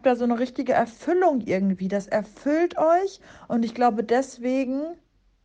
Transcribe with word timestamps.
habt 0.00 0.06
da 0.06 0.16
so 0.16 0.24
eine 0.24 0.38
richtige 0.38 0.72
Erfüllung 0.72 1.42
irgendwie. 1.42 1.88
Das 1.88 2.06
erfüllt 2.06 2.78
euch 2.78 3.20
und 3.48 3.66
ich 3.66 3.74
glaube 3.74 4.02
deswegen 4.02 4.96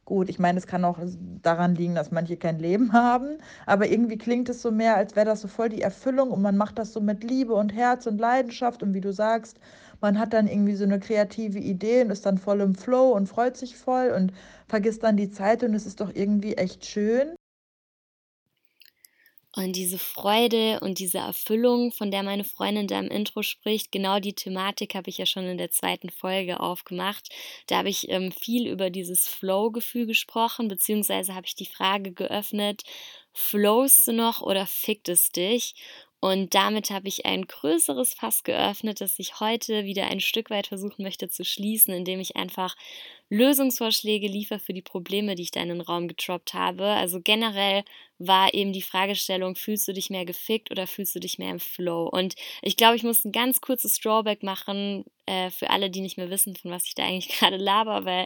Gut, 0.05 0.29
ich 0.29 0.37
meine, 0.37 0.59
es 0.59 0.67
kann 0.67 0.85
auch 0.85 0.99
daran 1.41 1.73
liegen, 1.73 1.95
dass 1.95 2.11
manche 2.11 2.37
kein 2.37 2.59
Leben 2.59 2.93
haben, 2.93 3.39
aber 3.65 3.87
irgendwie 3.87 4.19
klingt 4.19 4.47
es 4.49 4.61
so 4.61 4.69
mehr, 4.69 4.95
als 4.95 5.15
wäre 5.15 5.25
das 5.25 5.41
so 5.41 5.47
voll 5.47 5.69
die 5.69 5.81
Erfüllung 5.81 6.29
und 6.29 6.43
man 6.43 6.57
macht 6.57 6.77
das 6.77 6.93
so 6.93 7.01
mit 7.01 7.23
Liebe 7.23 7.55
und 7.55 7.73
Herz 7.73 8.05
und 8.05 8.19
Leidenschaft 8.19 8.83
und 8.83 8.93
wie 8.93 9.01
du 9.01 9.11
sagst, 9.11 9.59
man 10.01 10.19
hat 10.19 10.33
dann 10.33 10.47
irgendwie 10.47 10.75
so 10.75 10.83
eine 10.83 10.99
kreative 10.99 11.57
Idee 11.57 12.03
und 12.03 12.11
ist 12.11 12.25
dann 12.27 12.37
voll 12.37 12.61
im 12.61 12.75
Flow 12.75 13.13
und 13.13 13.27
freut 13.27 13.57
sich 13.57 13.77
voll 13.77 14.13
und 14.15 14.31
vergisst 14.67 15.03
dann 15.03 15.17
die 15.17 15.31
Zeit 15.31 15.63
und 15.63 15.73
es 15.73 15.87
ist 15.87 15.99
doch 15.99 16.11
irgendwie 16.13 16.53
echt 16.53 16.85
schön. 16.85 17.35
Und 19.55 19.77
diese 19.77 19.97
Freude 19.97 20.81
und 20.81 20.99
diese 20.99 21.19
Erfüllung, 21.19 21.93
von 21.93 22.11
der 22.11 22.23
meine 22.23 22.43
Freundin 22.43 22.87
da 22.87 22.99
im 22.99 23.07
Intro 23.07 23.41
spricht, 23.41 23.89
genau 23.89 24.19
die 24.19 24.33
Thematik 24.33 24.95
habe 24.95 25.09
ich 25.09 25.17
ja 25.17 25.25
schon 25.25 25.45
in 25.45 25.57
der 25.57 25.71
zweiten 25.71 26.09
Folge 26.09 26.59
aufgemacht. 26.59 27.29
Da 27.67 27.77
habe 27.77 27.89
ich 27.89 28.09
ähm, 28.09 28.33
viel 28.33 28.67
über 28.67 28.89
dieses 28.89 29.29
Flow-Gefühl 29.29 30.07
gesprochen, 30.07 30.67
beziehungsweise 30.67 31.35
habe 31.35 31.45
ich 31.47 31.55
die 31.55 31.65
Frage 31.65 32.11
geöffnet, 32.11 32.83
flowst 33.31 34.07
du 34.07 34.11
noch 34.11 34.41
oder 34.41 34.65
fickt 34.67 35.07
es 35.07 35.29
dich? 35.29 35.73
Und 36.25 36.55
damit 36.55 36.89
habe 36.89 37.07
ich 37.07 37.27
ein 37.27 37.45
größeres 37.45 38.15
Fass 38.15 38.43
geöffnet, 38.43 38.99
das 38.99 39.19
ich 39.19 39.39
heute 39.39 39.85
wieder 39.85 40.07
ein 40.07 40.19
Stück 40.19 40.49
weit 40.49 40.65
versuchen 40.65 41.03
möchte 41.03 41.29
zu 41.29 41.45
schließen, 41.45 41.93
indem 41.93 42.19
ich 42.19 42.35
einfach 42.35 42.75
Lösungsvorschläge 43.29 44.25
liefere 44.25 44.57
für 44.57 44.73
die 44.73 44.81
Probleme, 44.81 45.35
die 45.35 45.43
ich 45.43 45.51
da 45.51 45.61
in 45.61 45.69
den 45.69 45.81
Raum 45.81 46.07
getroppt 46.07 46.55
habe. 46.55 46.85
Also 46.85 47.21
generell 47.23 47.83
war 48.17 48.55
eben 48.55 48.73
die 48.73 48.81
Fragestellung, 48.81 49.55
fühlst 49.55 49.87
du 49.87 49.93
dich 49.93 50.09
mehr 50.09 50.25
gefickt 50.25 50.71
oder 50.71 50.87
fühlst 50.87 51.13
du 51.13 51.19
dich 51.19 51.37
mehr 51.37 51.51
im 51.51 51.59
Flow? 51.59 52.09
Und 52.11 52.33
ich 52.63 52.75
glaube, 52.75 52.95
ich 52.95 53.03
muss 53.03 53.23
ein 53.23 53.31
ganz 53.31 53.61
kurzes 53.61 53.99
Drawback 53.99 54.41
machen 54.41 55.05
äh, 55.27 55.51
für 55.51 55.69
alle, 55.69 55.91
die 55.91 56.01
nicht 56.01 56.17
mehr 56.17 56.31
wissen, 56.31 56.55
von 56.55 56.71
was 56.71 56.87
ich 56.87 56.95
da 56.95 57.03
eigentlich 57.03 57.27
gerade 57.37 57.57
laber, 57.57 58.03
weil 58.03 58.25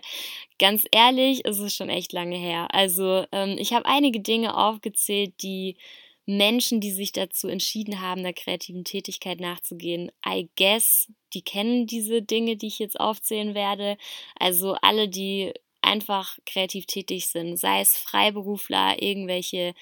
ganz 0.57 0.85
ehrlich, 0.93 1.43
ist 1.43 1.59
es 1.59 1.75
schon 1.75 1.89
echt 1.89 2.13
lange 2.13 2.37
her. 2.37 2.69
Also 2.71 3.25
ähm, 3.33 3.57
ich 3.59 3.73
habe 3.73 3.85
einige 3.85 4.21
Dinge 4.21 4.55
aufgezählt, 4.55 5.33
die 5.43 5.75
Menschen, 6.25 6.79
die 6.79 6.91
sich 6.91 7.11
dazu 7.11 7.47
entschieden 7.47 8.01
haben, 8.01 8.23
der 8.23 8.33
kreativen 8.33 8.83
Tätigkeit 8.83 9.39
nachzugehen, 9.39 10.11
I 10.27 10.49
guess, 10.57 11.07
die 11.33 11.41
kennen 11.41 11.87
diese 11.87 12.21
Dinge, 12.21 12.55
die 12.55 12.67
ich 12.67 12.79
jetzt 12.79 12.99
aufzählen 12.99 13.55
werde. 13.55 13.97
Also 14.39 14.75
alle, 14.81 15.09
die 15.09 15.53
einfach 15.81 16.37
kreativ 16.45 16.85
tätig 16.85 17.27
sind, 17.27 17.57
sei 17.57 17.81
es 17.81 17.97
Freiberufler, 17.97 19.01
irgendwelche 19.01 19.73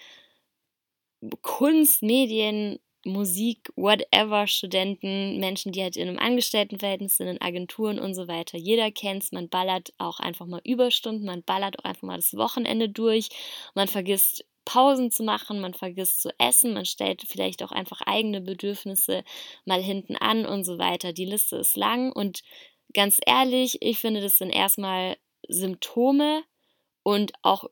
Kunst, 1.42 2.04
Medien, 2.04 2.80
Musik, 3.06 3.72
whatever, 3.76 4.48
Studenten, 4.48 5.40
Menschen, 5.40 5.72
die 5.72 5.82
halt 5.82 5.98
in 5.98 6.08
einem 6.08 6.20
Angestelltenverhältnis 6.20 7.18
sind, 7.18 7.28
in 7.28 7.42
Agenturen 7.42 8.00
und 8.00 8.14
so 8.14 8.28
weiter. 8.28 8.58
Jeder 8.58 8.92
kennt 8.92 9.24
es, 9.24 9.32
man 9.32 9.50
ballert 9.50 9.94
auch 9.98 10.20
einfach 10.20 10.46
mal 10.46 10.62
Überstunden, 10.64 11.26
man 11.26 11.44
ballert 11.44 11.80
auch 11.80 11.86
einfach 11.86 12.04
mal 12.04 12.18
das 12.18 12.36
Wochenende 12.36 12.90
durch, 12.90 13.30
man 13.76 13.88
vergisst 13.88 14.46
Pausen 14.68 15.12
zu 15.12 15.24
machen, 15.24 15.62
man 15.62 15.74
vergisst 15.74 16.22
zu 16.22 16.30
essen, 16.38 16.74
man 16.74 16.84
stellt 16.84 17.24
vielleicht 17.26 17.64
auch 17.64 17.72
einfach 17.72 18.02
eigene 18.02 18.42
Bedürfnisse 18.42 19.24
mal 19.64 19.82
hinten 19.82 20.18
an 20.18 20.46
und 20.46 20.66
so 20.66 20.78
weiter. 20.78 21.14
Die 21.14 21.24
Liste 21.24 21.56
ist 21.56 21.78
lang 21.78 22.12
und 22.12 22.42
ganz 22.94 23.22
ehrlich, 23.26 23.82
ich 23.82 24.00
finde, 24.00 24.20
das 24.20 24.38
sind 24.38 24.50
erstmal 24.50 25.16
Symptome 25.48 26.44
und 27.04 27.32
auch 27.44 27.64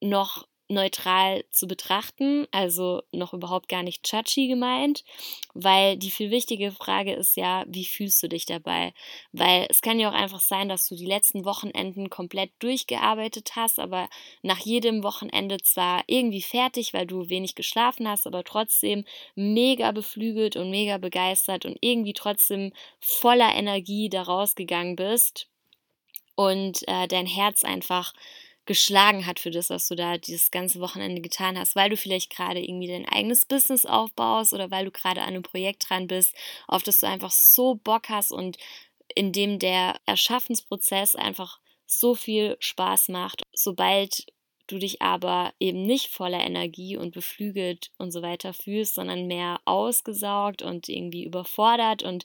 noch 0.00 0.48
neutral 0.70 1.44
zu 1.50 1.66
betrachten, 1.66 2.46
also 2.52 3.02
noch 3.12 3.34
überhaupt 3.34 3.68
gar 3.68 3.82
nicht 3.82 4.10
judgy 4.10 4.48
gemeint, 4.48 5.04
weil 5.52 5.96
die 5.96 6.10
viel 6.10 6.30
wichtige 6.30 6.70
Frage 6.70 7.12
ist 7.12 7.36
ja, 7.36 7.64
wie 7.66 7.84
fühlst 7.84 8.22
du 8.22 8.28
dich 8.28 8.46
dabei? 8.46 8.94
Weil 9.32 9.66
es 9.68 9.82
kann 9.82 9.98
ja 9.98 10.08
auch 10.08 10.14
einfach 10.14 10.40
sein, 10.40 10.68
dass 10.68 10.88
du 10.88 10.94
die 10.94 11.06
letzten 11.06 11.44
Wochenenden 11.44 12.08
komplett 12.08 12.52
durchgearbeitet 12.60 13.52
hast, 13.56 13.78
aber 13.78 14.08
nach 14.42 14.58
jedem 14.58 15.02
Wochenende 15.02 15.58
zwar 15.58 16.04
irgendwie 16.06 16.42
fertig, 16.42 16.94
weil 16.94 17.06
du 17.06 17.28
wenig 17.28 17.54
geschlafen 17.54 18.08
hast, 18.08 18.26
aber 18.26 18.44
trotzdem 18.44 19.04
mega 19.34 19.90
beflügelt 19.92 20.56
und 20.56 20.70
mega 20.70 20.98
begeistert 20.98 21.66
und 21.66 21.76
irgendwie 21.80 22.14
trotzdem 22.14 22.72
voller 23.00 23.54
Energie 23.54 24.08
da 24.08 24.22
rausgegangen 24.22 24.96
bist 24.96 25.48
und 26.36 26.88
äh, 26.88 27.06
dein 27.06 27.26
Herz 27.26 27.64
einfach 27.64 28.14
geschlagen 28.66 29.26
hat 29.26 29.40
für 29.40 29.50
das, 29.50 29.70
was 29.70 29.88
du 29.88 29.96
da 29.96 30.18
dieses 30.18 30.50
ganze 30.50 30.80
Wochenende 30.80 31.20
getan 31.20 31.58
hast, 31.58 31.74
weil 31.76 31.90
du 31.90 31.96
vielleicht 31.96 32.30
gerade 32.30 32.60
irgendwie 32.60 32.88
dein 32.88 33.08
eigenes 33.08 33.46
Business 33.46 33.86
aufbaust 33.86 34.52
oder 34.52 34.70
weil 34.70 34.84
du 34.84 34.90
gerade 34.90 35.22
an 35.22 35.28
einem 35.28 35.42
Projekt 35.42 35.88
dran 35.88 36.06
bist, 36.06 36.34
auf 36.68 36.82
das 36.82 37.00
du 37.00 37.06
einfach 37.06 37.30
so 37.30 37.74
Bock 37.74 38.08
hast 38.08 38.32
und 38.32 38.58
in 39.14 39.32
dem 39.32 39.58
der 39.58 39.96
Erschaffensprozess 40.06 41.16
einfach 41.16 41.58
so 41.86 42.14
viel 42.14 42.56
Spaß 42.60 43.08
macht. 43.08 43.42
Sobald 43.52 44.26
du 44.68 44.78
dich 44.78 45.02
aber 45.02 45.52
eben 45.58 45.82
nicht 45.82 46.08
voller 46.08 46.40
Energie 46.40 46.96
und 46.96 47.12
beflügelt 47.12 47.90
und 47.98 48.12
so 48.12 48.22
weiter 48.22 48.52
fühlst, 48.52 48.94
sondern 48.94 49.26
mehr 49.26 49.60
ausgesaugt 49.64 50.62
und 50.62 50.88
irgendwie 50.88 51.24
überfordert 51.24 52.02
und 52.02 52.24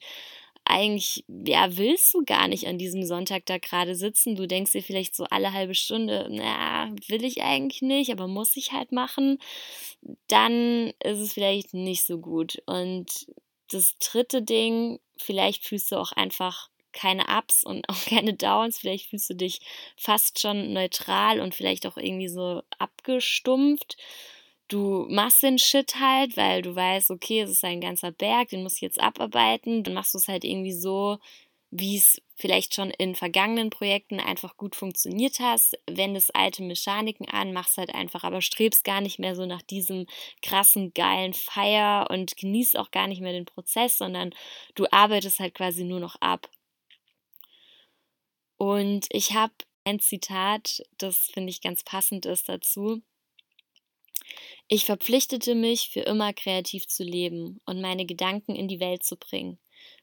eigentlich, 0.66 1.24
ja, 1.28 1.78
willst 1.78 2.14
du 2.14 2.24
gar 2.26 2.48
nicht 2.48 2.68
an 2.68 2.78
diesem 2.78 3.04
Sonntag 3.04 3.46
da 3.46 3.58
gerade 3.58 3.96
sitzen. 3.96 4.36
Du 4.36 4.48
denkst 4.48 4.72
dir 4.72 4.84
vielleicht 4.84 5.16
so 5.16 5.26
alle 5.26 5.54
halbe 5.54 5.76
Stunde, 5.76 6.28
na, 6.30 6.92
will 7.08 7.24
ich 7.24 7.42
eigentlich 7.44 7.82
nicht, 7.82 8.12
aber 8.12 8.28
muss 8.28 8.58
ich 8.58 8.72
halt 8.72 8.92
machen. 8.92 9.40
Dann 10.28 10.92
ist 11.04 11.20
es 11.20 11.34
vielleicht 11.34 11.74
nicht 11.74 12.06
so 12.06 12.20
gut. 12.20 12.62
Und 12.66 13.28
das 13.72 13.98
dritte 14.00 14.42
Ding, 14.42 15.00
vielleicht 15.18 15.66
fühlst 15.66 15.92
du 15.92 15.98
auch 15.98 16.12
einfach 16.12 16.70
keine 16.92 17.26
Ups 17.28 17.64
und 17.64 17.88
auch 17.90 18.06
keine 18.06 18.34
Downs. 18.34 18.80
Vielleicht 18.80 19.10
fühlst 19.10 19.30
du 19.30 19.36
dich 19.36 19.62
fast 19.98 20.40
schon 20.40 20.74
neutral 20.74 21.40
und 21.42 21.56
vielleicht 21.56 21.86
auch 21.86 21.98
irgendwie 21.98 22.30
so 22.30 22.64
abgestumpft 22.80 23.98
du 24.68 25.08
machst 25.10 25.44
den 25.44 25.60
Shit 25.60 25.96
halt, 26.00 26.38
weil 26.38 26.62
du 26.62 26.76
weißt, 26.76 27.12
okay, 27.12 27.42
es 27.42 27.52
ist 27.52 27.64
ein 27.64 27.82
ganzer 27.82 28.12
Berg, 28.12 28.50
den 28.50 28.64
muss 28.64 28.76
ich 28.76 28.82
jetzt 28.82 29.00
abarbeiten. 29.00 29.84
Dann 29.84 29.94
machst 29.94 30.14
du 30.14 30.18
es 30.18 30.28
halt 30.28 30.44
irgendwie 30.44 30.74
so, 30.74 31.18
wie 31.72 31.98
es 31.98 32.22
vielleicht 32.36 32.74
schon 32.74 32.90
in 32.92 33.16
vergangenen 33.16 33.70
Projekten 33.70 34.20
einfach 34.20 34.58
gut 34.58 34.76
funktioniert 34.76 35.40
hast. 35.40 35.78
Wendest 35.90 36.36
alte 36.36 36.64
Mechaniken 36.64 37.28
an, 37.30 37.54
machst 37.54 37.78
halt 37.78 37.94
einfach, 37.94 38.24
aber 38.24 38.42
strebst 38.42 38.84
gar 38.84 39.02
nicht 39.02 39.20
mehr 39.20 39.36
so 39.36 39.46
nach 39.46 39.62
diesem 39.62 40.06
krassen, 40.42 40.94
geilen 40.94 41.34
Feier 41.34 42.08
und 42.10 42.38
genießt 42.38 42.78
auch 42.78 42.92
gar 42.92 43.08
nicht 43.08 43.22
mehr 43.22 43.34
den 43.34 43.46
Prozess, 43.46 43.98
sondern 43.98 44.34
du 44.76 44.86
arbeitest 44.92 45.40
halt 45.40 45.54
quasi 45.54 45.84
nur 45.84 46.00
noch 46.00 46.16
ab. 46.22 46.50
Und 48.58 49.08
ich 49.10 49.34
habe 49.34 49.54
ein 49.84 50.00
Zitat, 50.00 50.82
das 50.98 51.30
finde 51.34 51.50
ich 51.52 51.62
ganz 51.62 51.84
passend 51.84 52.26
ist 52.26 52.50
dazu. 52.50 53.02
Ich 54.68 54.86
verpflichtete 54.86 55.56
mich, 55.56 55.90
für 55.90 56.02
immer 56.02 56.34
kreativ 56.34 56.88
zu 56.88 57.04
leben 57.04 57.62
und 57.66 57.82
meine 57.82 58.06
Gedanken 58.06 58.56
in 58.56 58.68
die 58.68 58.80
Welt 58.80 59.04
zu 59.04 59.18
bringen. 59.18 59.60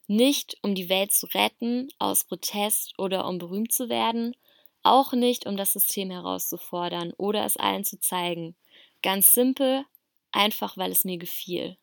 Nicht, 0.07 0.57
um 0.63 0.75
die 0.75 0.89
Welt 0.89 1.13
zu 1.13 1.27
retten, 1.27 1.89
aus 1.99 2.25
Protest 2.25 2.99
oder 2.99 3.27
um 3.27 3.39
berühmt 3.39 3.73
zu 3.73 3.89
werden, 3.89 4.37
auch 4.83 5.13
nicht, 5.13 5.47
um 5.47 5.57
das 5.57 5.73
System 5.73 6.11
herauszufordern 6.11 7.13
oder 7.17 7.45
es 7.45 7.57
allen 7.57 7.85
zu 7.85 7.99
zeigen. 8.01 8.57
Ganz 9.03 9.35
simpel, 9.35 9.85
einfach 10.33 10.77
weil 10.77 10.93
es 10.93 11.05
mir 11.05 11.19
gefiel. 11.19 11.77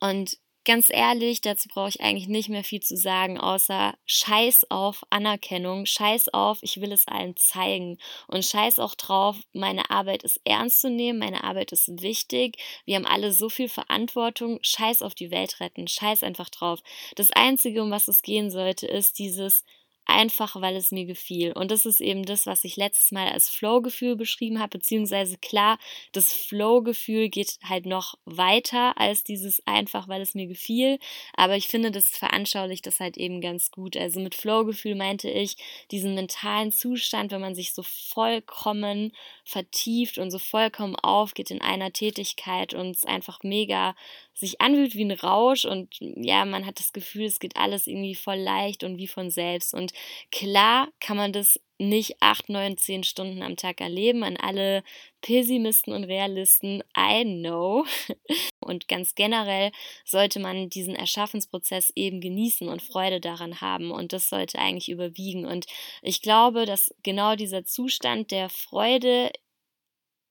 Und 0.00 0.38
ganz 0.66 0.90
ehrlich, 0.90 1.40
dazu 1.40 1.68
brauche 1.68 1.88
ich 1.88 2.00
eigentlich 2.02 2.28
nicht 2.28 2.50
mehr 2.50 2.64
viel 2.64 2.80
zu 2.80 2.96
sagen, 2.96 3.38
außer 3.38 3.94
Scheiß 4.04 4.70
auf 4.70 5.02
Anerkennung, 5.08 5.86
Scheiß 5.86 6.28
auf, 6.34 6.58
ich 6.60 6.80
will 6.80 6.92
es 6.92 7.08
allen 7.08 7.36
zeigen. 7.36 7.96
Und 8.26 8.44
Scheiß 8.44 8.78
auch 8.80 8.94
drauf, 8.96 9.36
meine 9.54 9.90
Arbeit 9.90 10.24
ist 10.24 10.40
ernst 10.44 10.82
zu 10.82 10.90
nehmen, 10.90 11.20
meine 11.20 11.44
Arbeit 11.44 11.72
ist 11.72 12.02
wichtig, 12.02 12.58
wir 12.84 12.96
haben 12.96 13.06
alle 13.06 13.32
so 13.32 13.48
viel 13.48 13.68
Verantwortung, 13.70 14.58
Scheiß 14.60 15.00
auf 15.00 15.14
die 15.14 15.30
Welt 15.30 15.60
retten, 15.60 15.88
Scheiß 15.88 16.22
einfach 16.22 16.50
drauf. 16.50 16.80
Das 17.14 17.30
Einzige, 17.30 17.82
um 17.82 17.90
was 17.90 18.08
es 18.08 18.20
gehen 18.20 18.50
sollte, 18.50 18.86
ist 18.86 19.18
dieses 19.18 19.64
einfach 20.06 20.60
weil 20.60 20.76
es 20.76 20.92
mir 20.92 21.04
gefiel. 21.04 21.52
Und 21.52 21.70
das 21.70 21.84
ist 21.84 22.00
eben 22.00 22.24
das, 22.24 22.46
was 22.46 22.64
ich 22.64 22.76
letztes 22.76 23.12
Mal 23.12 23.28
als 23.28 23.48
Flow-Gefühl 23.48 24.16
beschrieben 24.16 24.60
habe, 24.60 24.78
beziehungsweise 24.78 25.36
klar, 25.38 25.78
das 26.12 26.32
Flow-Gefühl 26.32 27.28
geht 27.28 27.58
halt 27.64 27.86
noch 27.86 28.14
weiter 28.24 28.98
als 28.98 29.24
dieses 29.24 29.66
einfach, 29.66 30.08
weil 30.08 30.22
es 30.22 30.34
mir 30.34 30.46
gefiel. 30.46 30.98
Aber 31.34 31.56
ich 31.56 31.68
finde, 31.68 31.90
das 31.90 32.08
veranschaulicht 32.08 32.86
das 32.86 33.00
halt 33.00 33.16
eben 33.16 33.40
ganz 33.40 33.70
gut. 33.70 33.96
Also 33.96 34.20
mit 34.20 34.34
Flow-Gefühl 34.34 34.94
meinte 34.94 35.28
ich 35.28 35.56
diesen 35.90 36.14
mentalen 36.14 36.72
Zustand, 36.72 37.32
wenn 37.32 37.40
man 37.40 37.54
sich 37.54 37.74
so 37.74 37.82
vollkommen 37.82 39.12
vertieft 39.44 40.18
und 40.18 40.30
so 40.30 40.38
vollkommen 40.38 40.96
aufgeht 40.96 41.50
in 41.50 41.60
einer 41.60 41.92
Tätigkeit 41.92 42.74
und 42.74 42.90
es 42.90 43.04
einfach 43.04 43.42
mega 43.42 43.94
sich 44.36 44.60
anfühlt 44.60 44.94
wie 44.94 45.04
ein 45.04 45.12
Rausch 45.12 45.64
und 45.64 45.96
ja, 45.98 46.44
man 46.44 46.66
hat 46.66 46.78
das 46.78 46.92
Gefühl, 46.92 47.24
es 47.24 47.38
geht 47.38 47.56
alles 47.56 47.86
irgendwie 47.86 48.14
voll 48.14 48.36
leicht 48.36 48.84
und 48.84 48.98
wie 48.98 49.06
von 49.06 49.30
selbst. 49.30 49.72
Und 49.72 49.92
klar 50.30 50.88
kann 51.00 51.16
man 51.16 51.32
das 51.32 51.60
nicht 51.78 52.16
acht, 52.20 52.48
neun, 52.48 52.78
zehn 52.78 53.04
Stunden 53.04 53.42
am 53.42 53.56
Tag 53.56 53.80
erleben. 53.80 54.24
An 54.24 54.36
alle 54.36 54.82
Pessimisten 55.20 55.92
und 55.92 56.04
Realisten, 56.04 56.82
I 56.96 57.24
know. 57.24 57.84
Und 58.60 58.88
ganz 58.88 59.14
generell 59.14 59.70
sollte 60.04 60.40
man 60.40 60.68
diesen 60.68 60.96
Erschaffensprozess 60.96 61.92
eben 61.94 62.20
genießen 62.20 62.68
und 62.68 62.82
Freude 62.82 63.20
daran 63.20 63.60
haben. 63.60 63.92
Und 63.92 64.12
das 64.12 64.28
sollte 64.28 64.58
eigentlich 64.58 64.88
überwiegen. 64.88 65.46
Und 65.46 65.66
ich 66.02 66.20
glaube, 66.20 66.66
dass 66.66 66.92
genau 67.04 67.36
dieser 67.36 67.64
Zustand 67.64 68.32
der 68.32 68.48
Freude 68.48 69.30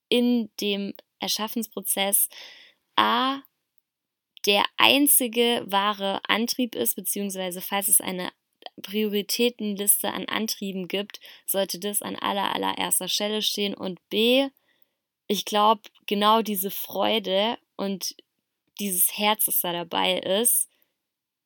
in 0.09 0.49
dem 0.59 0.93
Erschaffensprozess 1.19 2.27
A 2.97 3.41
der 4.45 4.65
einzige 4.77 5.63
wahre 5.65 6.19
Antrieb 6.27 6.75
ist, 6.75 6.95
beziehungsweise 6.95 7.61
falls 7.61 7.87
es 7.87 8.01
eine 8.01 8.31
Prioritätenliste 8.81 10.11
an 10.11 10.25
Antrieben 10.25 10.87
gibt, 10.87 11.19
sollte 11.45 11.79
das 11.79 12.01
an 12.01 12.15
aller, 12.15 12.53
allererster 12.53 13.07
Stelle 13.07 13.41
stehen. 13.41 13.73
Und 13.73 13.99
B, 14.09 14.47
ich 15.27 15.45
glaube, 15.45 15.81
genau 16.05 16.41
diese 16.41 16.71
Freude 16.71 17.57
und 17.75 18.15
dieses 18.79 19.17
Herz, 19.17 19.45
das 19.45 19.61
da 19.61 19.71
dabei 19.71 20.19
ist, 20.19 20.69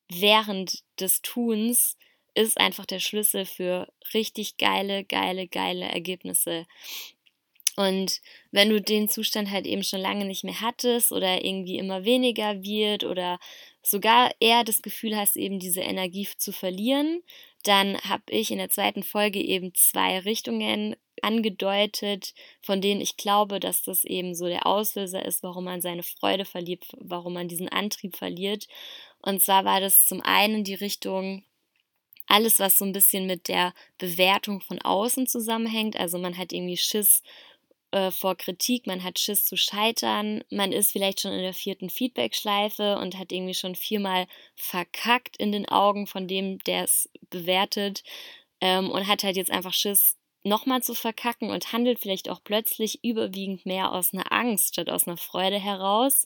während 0.10 0.84
des 1.00 1.22
Tuns, 1.22 1.98
ist 2.34 2.60
einfach 2.60 2.86
der 2.86 3.00
Schlüssel 3.00 3.46
für 3.46 3.92
richtig 4.14 4.58
geile, 4.58 5.04
geile, 5.04 5.48
geile 5.48 5.86
Ergebnisse. 5.86 6.66
Und 7.76 8.22
wenn 8.52 8.70
du 8.70 8.82
den 8.82 9.08
Zustand 9.08 9.50
halt 9.52 9.66
eben 9.66 9.84
schon 9.84 10.02
lange 10.02 10.26
nicht 10.26 10.44
mehr 10.44 10.60
hattest 10.62 11.12
oder 11.12 11.44
irgendwie 11.46 11.78
immer 11.78 12.04
weniger 12.04 12.62
wird 12.62 13.04
oder 13.04 13.40
sogar 13.90 14.32
eher 14.40 14.64
das 14.64 14.82
Gefühl 14.82 15.16
hast, 15.16 15.36
eben 15.36 15.60
diese 15.60 15.82
Energie 15.82 16.28
zu 16.38 16.52
verlieren, 16.52 17.22
dann 17.64 17.98
habe 18.02 18.24
ich 18.30 18.52
in 18.52 18.58
der 18.58 18.70
zweiten 18.70 19.04
Folge 19.04 19.40
eben 19.40 19.74
zwei 19.74 20.20
Richtungen 20.20 20.96
angedeutet, 21.22 22.34
von 22.62 22.82
denen 22.82 23.02
ich 23.02 23.18
glaube, 23.18 23.60
dass 23.60 23.84
das 23.84 24.06
eben 24.06 24.34
so 24.34 24.48
der 24.48 24.66
Auslöser 24.66 25.26
ist, 25.26 25.44
warum 25.44 25.66
man 25.66 25.82
seine 25.82 26.04
Freude 26.04 26.46
verliert, 26.46 26.86
warum 26.98 27.34
man 27.34 27.48
diesen 27.48 27.70
Antrieb 27.70 28.16
verliert. 28.16 28.68
Und 29.22 29.42
zwar 29.42 29.66
war 29.66 29.82
das 29.82 30.06
zum 30.06 30.22
einen 30.22 30.64
die 30.64 30.76
Richtung, 30.76 31.44
alles, 32.30 32.60
was 32.60 32.78
so 32.78 32.86
ein 32.86 32.94
bisschen 32.94 33.26
mit 33.26 33.48
der 33.48 33.74
Bewertung 33.98 34.62
von 34.62 34.80
außen 34.80 35.28
zusammenhängt. 35.28 35.98
Also 35.98 36.20
man 36.20 36.38
hat 36.38 36.54
irgendwie 36.54 36.78
Schiss 36.78 37.24
äh, 37.92 38.12
vor 38.12 38.36
Kritik, 38.36 38.88
man 38.88 39.04
hat 39.04 39.20
Schiss 39.20 39.46
zu 39.46 39.58
scheitern, 39.58 40.44
man 40.50 40.72
ist 40.72 40.92
vielleicht 40.92 41.22
schon 41.22 41.32
in 41.32 41.42
der 41.42 41.54
vierten 41.54 41.90
Feedback-Schleife 41.90 42.98
und 42.98 43.18
hat 43.18 43.32
irgendwie 43.32 43.54
schon 43.54 43.76
viermal 43.76 44.28
verkackt 44.56 45.38
in 45.38 45.52
den 45.52 45.68
Augen 45.68 46.08
von 46.08 46.28
dem, 46.28 46.60
der 46.60 46.84
es 46.84 47.10
bewertet 47.30 48.04
ähm, 48.62 48.90
und 48.92 49.08
hat 49.08 49.24
halt 49.24 49.38
jetzt 49.38 49.52
einfach 49.52 49.74
Schiss, 49.74 50.20
nochmal 50.44 50.82
zu 50.82 50.94
verkacken 50.94 51.50
und 51.52 51.74
handelt 51.74 52.00
vielleicht 52.00 52.30
auch 52.30 52.42
plötzlich 52.44 53.04
überwiegend 53.04 53.66
mehr 53.66 53.92
aus 53.92 54.14
einer 54.14 54.32
Angst 54.32 54.74
statt 54.74 54.90
aus 54.90 55.08
einer 55.08 55.18
Freude 55.18 55.60
heraus. 55.60 56.26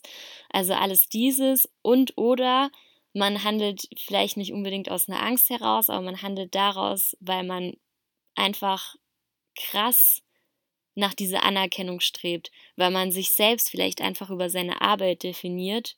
Also 0.50 0.72
alles 0.74 1.08
dieses 1.08 1.68
und 1.82 2.16
oder 2.16 2.70
man 3.12 3.44
handelt 3.44 3.88
vielleicht 3.98 4.36
nicht 4.36 4.52
unbedingt 4.52 4.90
aus 4.90 5.08
einer 5.08 5.22
Angst 5.22 5.50
heraus, 5.50 5.90
aber 5.90 6.02
man 6.02 6.22
handelt 6.22 6.54
daraus, 6.54 7.16
weil 7.20 7.44
man 7.44 7.74
einfach 8.34 8.96
krass 9.56 10.22
nach 10.94 11.14
dieser 11.14 11.42
Anerkennung 11.42 12.00
strebt, 12.00 12.50
weil 12.76 12.90
man 12.90 13.10
sich 13.10 13.30
selbst 13.30 13.70
vielleicht 13.70 14.00
einfach 14.00 14.30
über 14.30 14.48
seine 14.48 14.80
Arbeit 14.80 15.22
definiert. 15.22 15.96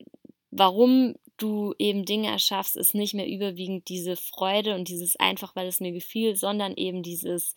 Warum 0.50 1.14
du 1.36 1.74
eben 1.78 2.04
Dinge 2.04 2.28
erschaffst, 2.28 2.76
ist 2.76 2.94
nicht 2.94 3.14
mehr 3.14 3.28
überwiegend 3.28 3.88
diese 3.88 4.16
Freude 4.16 4.74
und 4.74 4.88
dieses 4.88 5.16
einfach, 5.16 5.54
weil 5.54 5.66
es 5.66 5.80
mir 5.80 5.92
gefiel, 5.92 6.36
sondern 6.36 6.74
eben 6.74 7.02
dieses, 7.02 7.54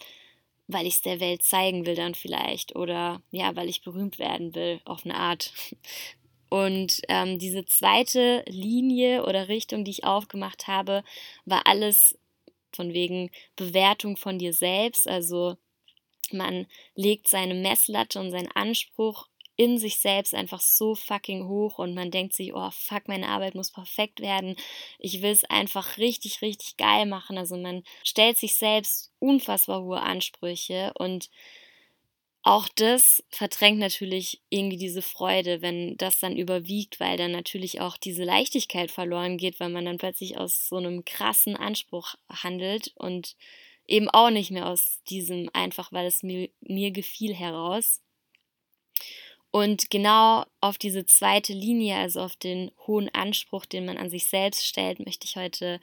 weil 0.68 0.86
ich 0.86 0.96
es 0.96 1.02
der 1.02 1.20
Welt 1.20 1.44
zeigen 1.44 1.86
will 1.86 1.96
dann 1.96 2.16
vielleicht 2.16 2.76
oder 2.76 3.22
ja, 3.32 3.56
weil 3.56 3.70
ich 3.70 3.82
berühmt 3.82 4.20
werden 4.20 4.54
will 4.56 4.82
auf 4.86 5.06
eine 5.06 5.16
Art. 5.16 5.54
Und 6.50 7.02
ähm, 7.10 7.38
diese 7.38 7.64
zweite 7.66 8.44
Linie 8.48 9.24
oder 9.24 9.50
Richtung, 9.50 9.86
die 9.86 9.92
ich 9.92 10.04
aufgemacht 10.04 10.68
habe, 10.68 11.04
war 11.46 11.68
alles 11.68 12.18
von 12.74 12.92
wegen 12.94 13.30
Bewertung 13.56 14.18
von 14.18 14.40
dir 14.40 14.52
selbst, 14.54 15.08
also 15.08 15.58
man 16.34 16.68
legt 16.96 17.28
seine 17.28 17.56
Messlatte 17.56 18.20
und 18.20 18.32
seinen 18.32 18.52
Anspruch 18.52 19.28
in 19.60 19.78
sich 19.78 19.98
selbst 19.98 20.34
einfach 20.34 20.62
so 20.62 20.96
fucking 20.96 21.50
hoch 21.50 21.80
und 21.80 21.94
man 21.94 22.12
denkt 22.12 22.34
sich, 22.34 22.54
oh 22.54 22.70
fuck, 22.72 23.10
meine 23.10 23.28
Arbeit 23.28 23.56
muss 23.56 23.72
perfekt 23.72 24.22
werden. 24.22 24.56
Ich 25.00 25.22
will 25.22 25.32
es 25.32 25.44
einfach 25.44 25.98
richtig, 25.98 26.42
richtig 26.42 26.78
geil 26.78 27.06
machen. 27.06 27.38
Also 27.38 27.58
man 27.58 27.84
stellt 28.02 28.38
sich 28.38 28.56
selbst 28.56 29.12
unfassbar 29.20 29.82
hohe 29.82 30.00
Ansprüche 30.00 30.94
und 30.98 31.30
auch 32.42 32.70
das 32.70 33.22
verdrängt 33.30 33.80
natürlich 33.80 34.42
irgendwie 34.50 34.78
diese 34.78 35.02
Freude, 35.02 35.62
wenn 35.62 35.98
das 35.98 36.20
dann 36.20 36.38
überwiegt, 36.38 37.02
weil 37.02 37.18
dann 37.18 37.32
natürlich 37.32 37.82
auch 37.82 37.98
diese 37.98 38.24
Leichtigkeit 38.24 38.92
verloren 38.92 39.38
geht, 39.38 39.60
weil 39.60 39.70
man 39.70 39.84
dann 39.84 39.98
plötzlich 39.98 40.38
aus 40.38 40.70
so 40.70 40.78
einem 40.78 41.04
krassen 41.04 41.58
Anspruch 41.58 42.16
handelt 42.30 42.94
und 42.96 43.36
eben 43.90 44.10
auch 44.10 44.30
nicht 44.30 44.52
mehr 44.52 44.68
aus 44.68 45.02
diesem 45.10 45.50
einfach, 45.54 45.92
weil 45.92 46.06
es 46.06 46.24
mir, 46.24 46.50
mir 46.62 46.92
gefiel 46.92 47.34
heraus. 47.34 48.02
Und 49.52 49.90
genau 49.90 50.46
auf 50.62 50.78
diese 50.78 51.06
zweite 51.06 51.54
Linie, 51.54 51.98
also 51.98 52.22
auf 52.22 52.36
den 52.36 52.72
hohen 52.86 53.10
Anspruch, 53.14 53.66
den 53.66 53.86
man 53.86 53.98
an 53.98 54.10
sich 54.10 54.28
selbst 54.28 54.66
stellt, 54.66 55.00
möchte 55.00 55.26
ich 55.26 55.36
heute 55.36 55.80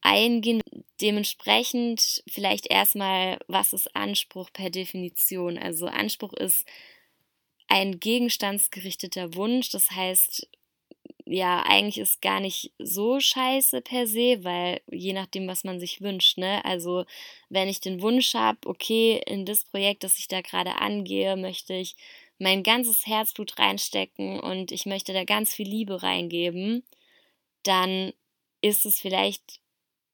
eingehen. 0.00 0.62
Dementsprechend 1.00 2.22
vielleicht 2.26 2.68
erstmal, 2.68 3.38
was 3.48 3.74
ist 3.74 3.94
Anspruch 3.94 4.50
per 4.52 4.70
Definition? 4.70 5.58
Also 5.58 5.86
Anspruch 5.86 6.32
ist 6.32 6.66
ein 7.68 8.00
gegenstandsgerichteter 8.00 9.34
Wunsch, 9.34 9.70
das 9.70 9.90
heißt, 9.90 10.48
ja, 11.32 11.62
eigentlich 11.62 11.98
ist 11.98 12.20
gar 12.22 12.40
nicht 12.40 12.72
so 12.78 13.18
scheiße 13.20 13.80
per 13.80 14.06
se, 14.06 14.44
weil 14.44 14.80
je 14.90 15.12
nachdem, 15.14 15.48
was 15.48 15.64
man 15.64 15.80
sich 15.80 16.00
wünscht, 16.02 16.38
ne? 16.38 16.64
Also, 16.64 17.04
wenn 17.48 17.68
ich 17.68 17.80
den 17.80 18.02
Wunsch 18.02 18.34
habe, 18.34 18.58
okay, 18.66 19.20
in 19.26 19.46
das 19.46 19.64
Projekt, 19.64 20.04
das 20.04 20.18
ich 20.18 20.28
da 20.28 20.42
gerade 20.42 20.76
angehe, 20.76 21.36
möchte 21.36 21.74
ich 21.74 21.96
mein 22.38 22.62
ganzes 22.62 23.06
Herzblut 23.06 23.58
reinstecken 23.58 24.40
und 24.40 24.72
ich 24.72 24.86
möchte 24.86 25.12
da 25.12 25.24
ganz 25.24 25.54
viel 25.54 25.68
Liebe 25.68 26.02
reingeben, 26.02 26.84
dann 27.62 28.12
ist 28.62 28.86
es 28.86 29.00
vielleicht 29.00 29.60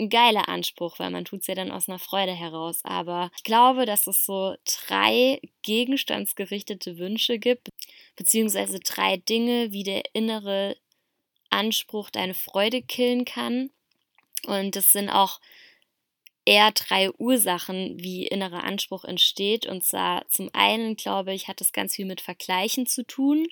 ein 0.01 0.11
geiler 0.11 0.49
Anspruch, 0.49 0.99
weil 0.99 1.11
man 1.11 1.25
tut 1.25 1.41
es 1.41 1.49
ja 1.49 1.55
dann 1.55 1.73
aus 1.73 1.89
einer 1.89 1.99
Freude 1.99 2.33
heraus. 2.33 2.81
Aber 2.85 3.31
ich 3.37 3.43
glaube, 3.45 3.87
dass 3.87 4.07
es 4.07 4.25
so 4.25 4.55
drei 4.87 5.41
gegenstandsgerichtete 5.63 6.99
Wünsche 6.99 7.39
gibt, 7.39 7.69
beziehungsweise 8.17 8.79
drei 8.81 9.17
Dinge, 9.17 9.73
wie 9.73 9.83
der 9.83 10.03
innere 10.15 10.77
Anspruch 11.51 12.11
deine 12.11 12.35
Freude 12.35 12.83
killen 12.83 13.25
kann. 13.25 13.71
Und 14.47 14.77
das 14.77 14.93
sind 14.93 15.11
auch 15.11 15.41
eher 16.45 16.73
drei 16.73 17.11
Ursachen, 17.13 17.99
wie 17.99 18.27
innerer 18.27 18.65
Anspruch 18.65 19.05
entsteht. 19.05 19.67
Und 19.67 19.85
zwar 19.85 20.27
zum 20.29 20.49
einen, 20.55 20.97
glaube 20.97 21.35
ich, 21.35 21.47
hat 21.47 21.61
das 21.61 21.73
ganz 21.73 21.95
viel 21.95 22.07
mit 22.07 22.23
Vergleichen 22.23 22.87
zu 22.87 23.07
tun. 23.07 23.47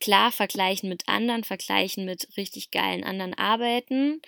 Klar, 0.00 0.32
vergleichen 0.32 0.90
mit 0.90 1.08
anderen, 1.08 1.44
vergleichen 1.44 2.04
mit 2.04 2.28
richtig 2.36 2.70
geilen 2.70 3.04
anderen 3.04 3.32
Arbeiten 3.32 4.20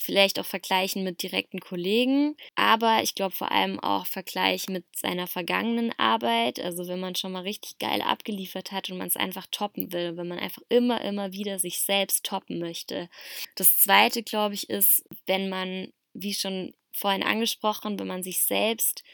vielleicht 0.00 0.40
auch 0.40 0.46
vergleichen 0.46 1.04
mit 1.04 1.22
direkten 1.22 1.60
Kollegen, 1.60 2.36
aber 2.54 3.02
ich 3.02 3.14
glaube 3.14 3.34
vor 3.34 3.52
allem 3.52 3.78
auch 3.78 4.06
vergleichen 4.06 4.72
mit 4.72 4.84
seiner 4.96 5.26
vergangenen 5.26 5.92
Arbeit. 5.98 6.58
Also 6.58 6.88
wenn 6.88 7.00
man 7.00 7.14
schon 7.14 7.32
mal 7.32 7.42
richtig 7.42 7.78
geil 7.78 8.00
abgeliefert 8.00 8.72
hat 8.72 8.90
und 8.90 8.98
man 8.98 9.08
es 9.08 9.16
einfach 9.16 9.46
toppen 9.50 9.92
will, 9.92 10.16
wenn 10.16 10.26
man 10.28 10.38
einfach 10.38 10.62
immer, 10.70 11.02
immer 11.02 11.32
wieder 11.32 11.58
sich 11.58 11.80
selbst 11.80 12.24
toppen 12.24 12.58
möchte. 12.58 13.10
Das 13.56 13.78
zweite, 13.78 14.22
glaube 14.22 14.54
ich, 14.54 14.70
ist, 14.70 15.04
wenn 15.26 15.50
man, 15.50 15.92
wie 16.14 16.34
schon 16.34 16.74
vorhin 16.92 17.22
angesprochen, 17.22 17.98
wenn 17.98 18.06
man 18.06 18.22
sich 18.22 18.42
selbst 18.42 19.04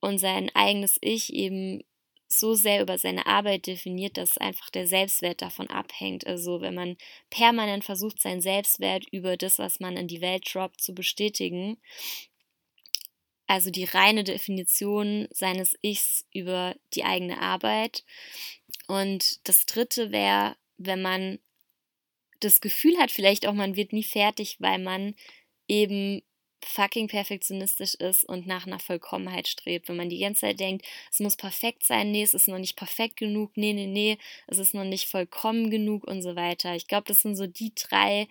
und 0.00 0.18
sein 0.18 0.50
eigenes 0.54 0.96
Ich 1.02 1.32
eben 1.34 1.82
so 2.38 2.54
sehr 2.54 2.82
über 2.82 2.98
seine 2.98 3.26
Arbeit 3.26 3.66
definiert, 3.66 4.16
dass 4.16 4.38
einfach 4.38 4.70
der 4.70 4.86
Selbstwert 4.86 5.42
davon 5.42 5.68
abhängt. 5.68 6.26
Also 6.26 6.60
wenn 6.60 6.74
man 6.74 6.96
permanent 7.30 7.84
versucht, 7.84 8.20
seinen 8.20 8.40
Selbstwert 8.40 9.04
über 9.10 9.36
das, 9.36 9.58
was 9.58 9.80
man 9.80 9.96
in 9.96 10.08
die 10.08 10.20
Welt 10.20 10.44
droppt, 10.52 10.80
zu 10.80 10.94
bestätigen, 10.94 11.78
also 13.46 13.70
die 13.70 13.84
reine 13.84 14.24
Definition 14.24 15.28
seines 15.30 15.78
Ichs 15.82 16.26
über 16.32 16.74
die 16.94 17.04
eigene 17.04 17.40
Arbeit. 17.40 18.04
Und 18.88 19.46
das 19.48 19.66
Dritte 19.66 20.10
wäre, 20.10 20.56
wenn 20.78 21.00
man 21.00 21.38
das 22.40 22.60
Gefühl 22.60 22.98
hat, 22.98 23.10
vielleicht 23.10 23.46
auch 23.46 23.54
man 23.54 23.76
wird 23.76 23.92
nie 23.92 24.04
fertig, 24.04 24.56
weil 24.60 24.78
man 24.78 25.14
eben 25.68 26.22
fucking 26.64 27.08
perfektionistisch 27.08 27.94
ist 27.94 28.24
und 28.24 28.46
nach 28.46 28.66
einer 28.66 28.78
Vollkommenheit 28.78 29.48
strebt. 29.48 29.88
Wenn 29.88 29.96
man 29.96 30.08
die 30.08 30.18
ganze 30.18 30.42
Zeit 30.42 30.60
denkt, 30.60 30.86
es 31.10 31.20
muss 31.20 31.36
perfekt 31.36 31.84
sein, 31.84 32.10
nee, 32.10 32.22
es 32.22 32.34
ist 32.34 32.48
noch 32.48 32.58
nicht 32.58 32.76
perfekt 32.76 33.16
genug, 33.16 33.56
nee, 33.56 33.72
nee, 33.72 33.86
nee, 33.86 34.18
es 34.46 34.58
ist 34.58 34.74
noch 34.74 34.84
nicht 34.84 35.08
vollkommen 35.08 35.70
genug 35.70 36.04
und 36.04 36.22
so 36.22 36.36
weiter. 36.36 36.74
Ich 36.74 36.86
glaube, 36.86 37.06
das 37.06 37.18
sind 37.18 37.36
so 37.36 37.46
die 37.46 37.72
drei 37.74 38.28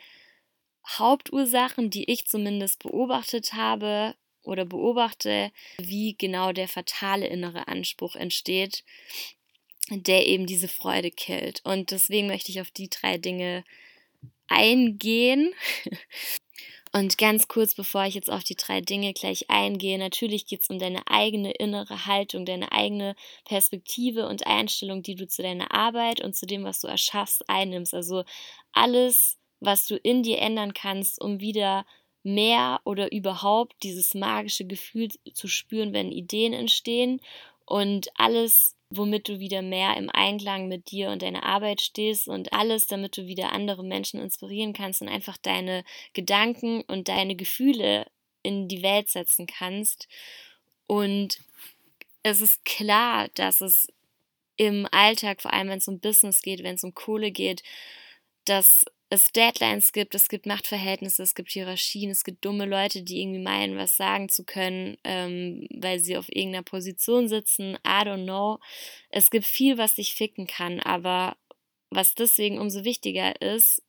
Hauptursachen, 0.88 1.90
die 1.90 2.10
ich 2.12 2.26
zumindest 2.26 2.80
beobachtet 2.84 3.54
habe 3.54 4.16
oder 4.44 4.66
beobachte, 4.66 5.52
wie 5.78 6.16
genau 6.18 6.52
der 6.52 6.68
fatale 6.68 7.28
innere 7.28 7.68
Anspruch 7.68 8.16
entsteht, 8.16 8.84
der 9.90 10.28
eben 10.28 10.46
diese 10.46 10.68
Freude 10.68 11.12
killt. 11.12 11.62
Und 11.64 11.92
deswegen 11.92 12.28
möchte 12.28 12.52
ich 12.52 12.62
auf 12.62 12.72
die 12.72 12.90
drei 12.90 13.18
Dinge 13.18 13.64
eingehen. 14.48 15.54
Und 16.96 17.18
ganz 17.18 17.50
kurz, 17.50 17.76
bevor 17.76 18.06
ich 18.06 18.16
jetzt 18.16 18.32
auf 18.32 18.46
die 18.46 18.56
drei 18.56 18.80
Dinge 18.80 19.12
gleich 19.12 19.50
eingehe, 19.50 19.98
natürlich 19.98 20.46
geht 20.46 20.62
es 20.62 20.70
um 20.70 20.80
deine 20.80 21.06
eigene 21.08 21.52
innere 21.52 22.06
Haltung, 22.06 22.46
deine 22.46 22.72
eigene 22.72 23.18
Perspektive 23.44 24.30
und 24.30 24.48
Einstellung, 24.48 25.04
die 25.04 25.16
du 25.16 25.28
zu 25.28 25.42
deiner 25.42 25.74
Arbeit 25.74 26.22
und 26.22 26.38
zu 26.38 26.46
dem, 26.46 26.64
was 26.64 26.80
du 26.80 26.88
erschaffst, 26.88 27.50
einnimmst. 27.50 27.94
Also 27.94 28.24
alles, 28.72 29.38
was 29.60 29.88
du 29.88 29.98
in 29.98 30.24
dir 30.24 30.40
ändern 30.40 30.74
kannst, 30.74 31.20
um 31.22 31.42
wieder 31.42 31.86
mehr 32.24 32.80
oder 32.86 33.12
überhaupt 33.12 33.76
dieses 33.84 34.14
magische 34.14 34.64
Gefühl 34.64 35.10
zu 35.34 35.50
spüren, 35.50 35.92
wenn 35.92 36.14
Ideen 36.14 36.54
entstehen 36.54 37.20
und 37.66 38.08
alles, 38.16 38.78
womit 38.98 39.28
du 39.30 39.40
wieder 39.40 39.62
mehr 39.62 39.98
im 39.98 40.10
Einklang 40.10 40.68
mit 40.68 40.92
dir 40.92 41.10
und 41.10 41.22
deiner 41.22 41.44
Arbeit 41.44 41.82
stehst 41.82 42.28
und 42.28 42.54
alles, 42.54 42.88
damit 42.88 43.18
du 43.18 43.26
wieder 43.26 43.52
andere 43.52 43.84
Menschen 43.84 44.20
inspirieren 44.20 44.74
kannst 44.74 45.02
und 45.02 45.10
einfach 45.10 45.38
deine 45.38 45.84
Gedanken 46.14 46.82
und 46.82 47.08
deine 47.08 47.36
Gefühle 47.36 48.06
in 48.44 48.68
die 48.68 48.84
Welt 48.84 49.10
setzen 49.10 49.48
kannst. 49.48 50.08
Und 50.88 51.40
es 52.24 52.42
ist 52.42 52.66
klar, 52.66 53.30
dass 53.36 53.62
es 53.62 53.88
im 54.58 54.88
Alltag, 54.92 55.42
vor 55.42 55.54
allem 55.54 55.70
wenn 55.70 55.80
es 55.80 55.88
um 55.88 56.00
Business 56.00 56.42
geht, 56.42 56.64
wenn 56.64 56.76
es 56.76 56.84
um 56.84 56.94
Kohle 56.94 57.32
geht, 57.32 57.64
dass 58.46 58.86
es 59.16 59.32
Deadlines 59.32 59.92
gibt, 59.92 60.16
es 60.16 60.30
gibt 60.30 60.46
Machtverhältnisse, 60.46 61.24
es 61.24 61.36
gibt 61.36 61.52
Hierarchien, 61.52 62.12
es 62.12 62.24
gibt 62.24 62.46
dumme 62.46 62.66
Leute, 62.66 63.04
die 63.04 63.22
irgendwie 63.22 63.42
meinen, 63.42 63.78
was 63.78 63.98
sagen 63.98 64.30
zu 64.30 64.44
können, 64.44 64.98
ähm, 65.04 65.68
weil 65.72 66.00
sie 66.00 66.18
auf 66.18 66.30
irgendeiner 66.30 66.64
Position 66.64 67.28
sitzen. 67.28 67.76
I 67.86 68.04
don't 68.04 68.24
know. 68.24 68.60
Es 69.10 69.30
gibt 69.32 69.46
viel, 69.46 69.78
was 69.78 69.96
sich 69.96 70.14
ficken 70.14 70.48
kann, 70.48 70.80
aber 70.80 71.38
was 71.90 72.16
deswegen 72.16 72.60
umso 72.60 72.84
wichtiger 72.84 73.42
ist, 73.42 73.82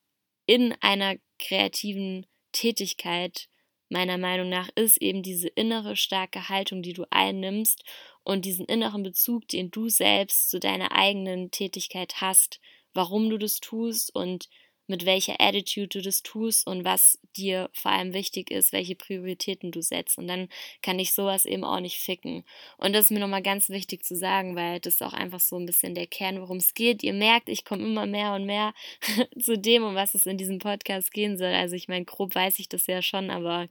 in 0.47 0.75
einer 0.81 1.17
kreativen 1.39 2.27
Tätigkeit, 2.53 3.49
meiner 3.89 4.19
Meinung 4.19 4.49
nach, 4.49 4.69
ist 4.75 4.97
eben 5.03 5.23
diese 5.23 5.49
innere 5.49 5.97
starke 5.97 6.49
Haltung, 6.49 6.83
die 6.83 6.93
du 6.93 7.05
einnimmst 7.11 7.83
und 8.23 8.45
diesen 8.45 8.67
inneren 8.67 9.03
Bezug, 9.03 9.49
den 9.49 9.71
du 9.71 9.89
selbst 9.89 10.51
zu 10.51 10.59
deiner 10.59 10.93
eigenen 10.93 11.51
Tätigkeit 11.51 12.21
hast, 12.21 12.61
warum 12.95 13.29
du 13.29 13.39
das 13.39 13.61
tust 13.61 14.15
und 14.15 14.49
mit 14.89 15.05
welcher 15.05 15.41
Attitude 15.41 15.89
du 15.89 16.03
das 16.03 16.23
tust 16.23 16.67
und 16.67 16.85
was 16.85 17.19
dir 17.37 17.71
vor 17.73 17.91
allem 17.91 18.13
wichtig 18.13 18.51
ist, 18.51 18.73
welche 18.73 18.95
Prioritäten 18.95 19.73
du 19.73 19.83
setzt. 19.83 20.19
Und 20.19 20.29
dann 20.29 20.49
kann 20.83 20.99
ich 20.99 21.13
sowas 21.13 21.45
eben 21.45 21.65
auch 21.65 21.81
nicht 21.81 21.99
ficken. 21.99 22.45
Und 22.79 22.93
das 22.93 23.07
ist 23.07 23.11
mir 23.11 23.19
nochmal 23.19 23.43
ganz 23.43 23.69
wichtig 23.69 24.05
zu 24.05 24.15
sagen, 24.15 24.57
weil 24.57 24.81
das 24.81 24.95
ist 24.95 25.03
auch 25.03 25.13
einfach 25.13 25.41
so 25.41 25.57
ein 25.57 25.67
bisschen 25.67 25.95
der 25.95 26.07
Kern, 26.07 26.41
worum 26.41 26.59
es 26.59 26.75
geht. 26.75 27.03
Ihr 27.03 27.15
merkt, 27.15 27.49
ich 27.49 27.65
komme 27.65 27.85
immer 27.85 28.07
mehr 28.07 28.35
und 28.35 28.47
mehr 28.47 28.75
zu 29.41 29.59
dem, 29.59 29.85
um 29.85 29.95
was 29.95 30.15
es 30.15 30.27
in 30.27 30.39
diesem 30.39 30.59
Podcast 30.59 31.13
gehen 31.13 31.37
soll. 31.37 31.53
Also 31.53 31.75
ich 31.75 31.89
meine, 31.89 32.05
grob 32.05 32.35
weiß 32.35 32.59
ich 32.59 32.69
das 32.69 32.87
ja 32.87 33.03
schon, 33.03 33.31
aber 33.31 33.69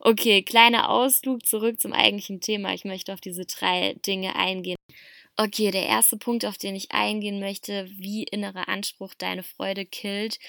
okay, 0.00 0.42
kleiner 0.42 0.90
Ausflug 0.90 1.44
zurück 1.46 1.80
zum 1.80 1.92
eigentlichen 1.92 2.40
Thema. 2.40 2.72
Ich 2.72 2.84
möchte 2.84 3.12
auf 3.12 3.20
diese 3.20 3.44
drei 3.46 3.94
Dinge 4.06 4.36
eingehen. 4.36 4.76
Okay, 5.40 5.70
der 5.70 5.86
erste 5.86 6.16
Punkt, 6.16 6.44
auf 6.44 6.58
den 6.58 6.74
ich 6.74 6.90
eingehen 6.90 7.38
möchte, 7.38 7.88
wie 7.96 8.24
innerer 8.24 8.68
Anspruch 8.68 9.14
deine 9.14 9.44
Freude 9.44 9.86
killt, 9.86 10.40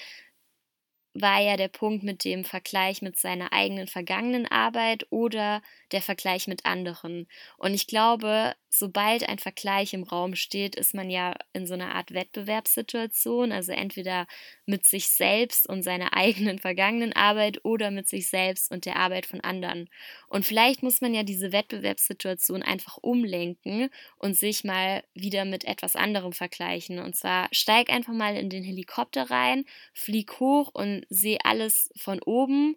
war 1.14 1.40
ja 1.40 1.56
der 1.56 1.68
Punkt 1.68 2.04
mit 2.04 2.24
dem 2.24 2.44
Vergleich 2.44 3.02
mit 3.02 3.16
seiner 3.18 3.52
eigenen 3.52 3.88
vergangenen 3.88 4.46
Arbeit 4.46 5.06
oder 5.10 5.62
der 5.92 6.02
Vergleich 6.02 6.46
mit 6.46 6.66
anderen. 6.66 7.26
Und 7.58 7.74
ich 7.74 7.86
glaube, 7.88 8.54
sobald 8.68 9.28
ein 9.28 9.40
Vergleich 9.40 9.92
im 9.92 10.04
Raum 10.04 10.36
steht, 10.36 10.76
ist 10.76 10.94
man 10.94 11.10
ja 11.10 11.34
in 11.52 11.66
so 11.66 11.74
einer 11.74 11.94
Art 11.94 12.14
Wettbewerbssituation, 12.14 13.50
also 13.50 13.72
entweder 13.72 14.26
mit 14.66 14.86
sich 14.86 15.08
selbst 15.10 15.68
und 15.68 15.82
seiner 15.82 16.12
eigenen 16.16 16.58
vergangenen 16.60 17.12
Arbeit 17.12 17.64
oder 17.64 17.90
mit 17.90 18.08
sich 18.08 18.28
selbst 18.28 18.70
und 18.70 18.86
der 18.86 18.96
Arbeit 18.96 19.26
von 19.26 19.40
anderen. 19.40 19.90
Und 20.28 20.46
vielleicht 20.46 20.82
muss 20.82 21.00
man 21.00 21.12
ja 21.12 21.24
diese 21.24 21.52
Wettbewerbssituation 21.52 22.62
einfach 22.62 22.98
umlenken 23.02 23.90
und 24.16 24.34
sich 24.36 24.62
mal 24.62 25.02
wieder 25.14 25.44
mit 25.44 25.64
etwas 25.64 25.96
anderem 25.96 26.32
vergleichen. 26.32 27.00
Und 27.00 27.16
zwar 27.16 27.48
steig 27.50 27.90
einfach 27.90 28.12
mal 28.12 28.36
in 28.36 28.48
den 28.48 28.62
Helikopter 28.62 29.30
rein, 29.30 29.64
flieg 29.92 30.38
hoch 30.38 30.70
und 30.72 30.99
seh 31.08 31.38
alles 31.42 31.90
von 31.96 32.20
oben 32.22 32.76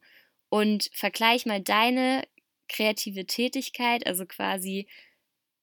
und 0.50 0.90
vergleich 0.94 1.46
mal 1.46 1.62
deine 1.62 2.24
kreative 2.68 3.26
Tätigkeit, 3.26 4.06
also 4.08 4.26
quasi 4.26 4.88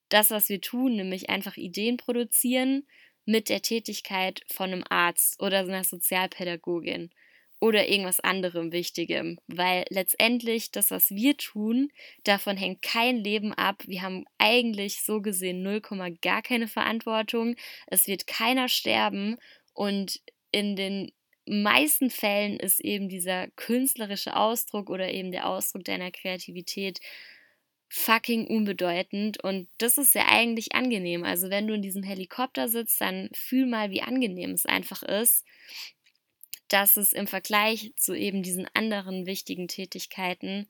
das, 0.09 0.29
was 0.31 0.49
wir 0.49 0.61
tun, 0.61 0.95
nämlich 0.95 1.29
einfach 1.29 1.57
Ideen 1.57 1.97
produzieren, 1.97 2.85
mit 3.25 3.49
der 3.49 3.61
Tätigkeit 3.61 4.41
von 4.47 4.71
einem 4.71 4.83
Arzt 4.89 5.41
oder 5.41 5.59
einer 5.59 5.83
Sozialpädagogin 5.83 7.11
oder 7.59 7.87
irgendwas 7.87 8.19
anderem 8.19 8.71
Wichtigem, 8.71 9.37
weil 9.47 9.85
letztendlich 9.89 10.71
das, 10.71 10.89
was 10.89 11.11
wir 11.11 11.37
tun, 11.37 11.91
davon 12.23 12.57
hängt 12.57 12.81
kein 12.81 13.17
Leben 13.17 13.53
ab. 13.53 13.83
Wir 13.85 14.01
haben 14.01 14.25
eigentlich 14.39 15.03
so 15.03 15.21
gesehen 15.21 15.61
0, 15.61 15.81
gar 16.21 16.41
keine 16.41 16.67
Verantwortung. 16.67 17.55
Es 17.85 18.07
wird 18.07 18.25
keiner 18.25 18.67
sterben 18.67 19.37
und 19.73 20.19
in 20.51 20.75
den 20.75 21.11
meisten 21.45 22.09
Fällen 22.09 22.59
ist 22.59 22.79
eben 22.79 23.09
dieser 23.09 23.47
künstlerische 23.51 24.35
Ausdruck 24.35 24.89
oder 24.89 25.11
eben 25.11 25.31
der 25.31 25.47
Ausdruck 25.47 25.83
deiner 25.83 26.11
Kreativität 26.11 26.99
fucking 27.89 28.47
unbedeutend 28.47 29.43
und 29.43 29.67
das 29.77 29.97
ist 29.97 30.15
ja 30.15 30.27
eigentlich 30.29 30.73
angenehm. 30.73 31.25
Also 31.25 31.49
wenn 31.49 31.67
du 31.67 31.73
in 31.73 31.81
diesem 31.81 32.03
Helikopter 32.03 32.69
sitzt, 32.69 33.01
dann 33.01 33.29
fühl 33.33 33.65
mal, 33.65 33.91
wie 33.91 34.01
angenehm 34.01 34.51
es 34.51 34.65
einfach 34.65 35.03
ist, 35.03 35.45
dass 36.69 36.95
es 36.95 37.11
im 37.11 37.27
Vergleich 37.27 37.91
zu 37.97 38.13
eben 38.13 38.43
diesen 38.43 38.65
anderen 38.73 39.25
wichtigen 39.25 39.67
Tätigkeiten 39.67 40.69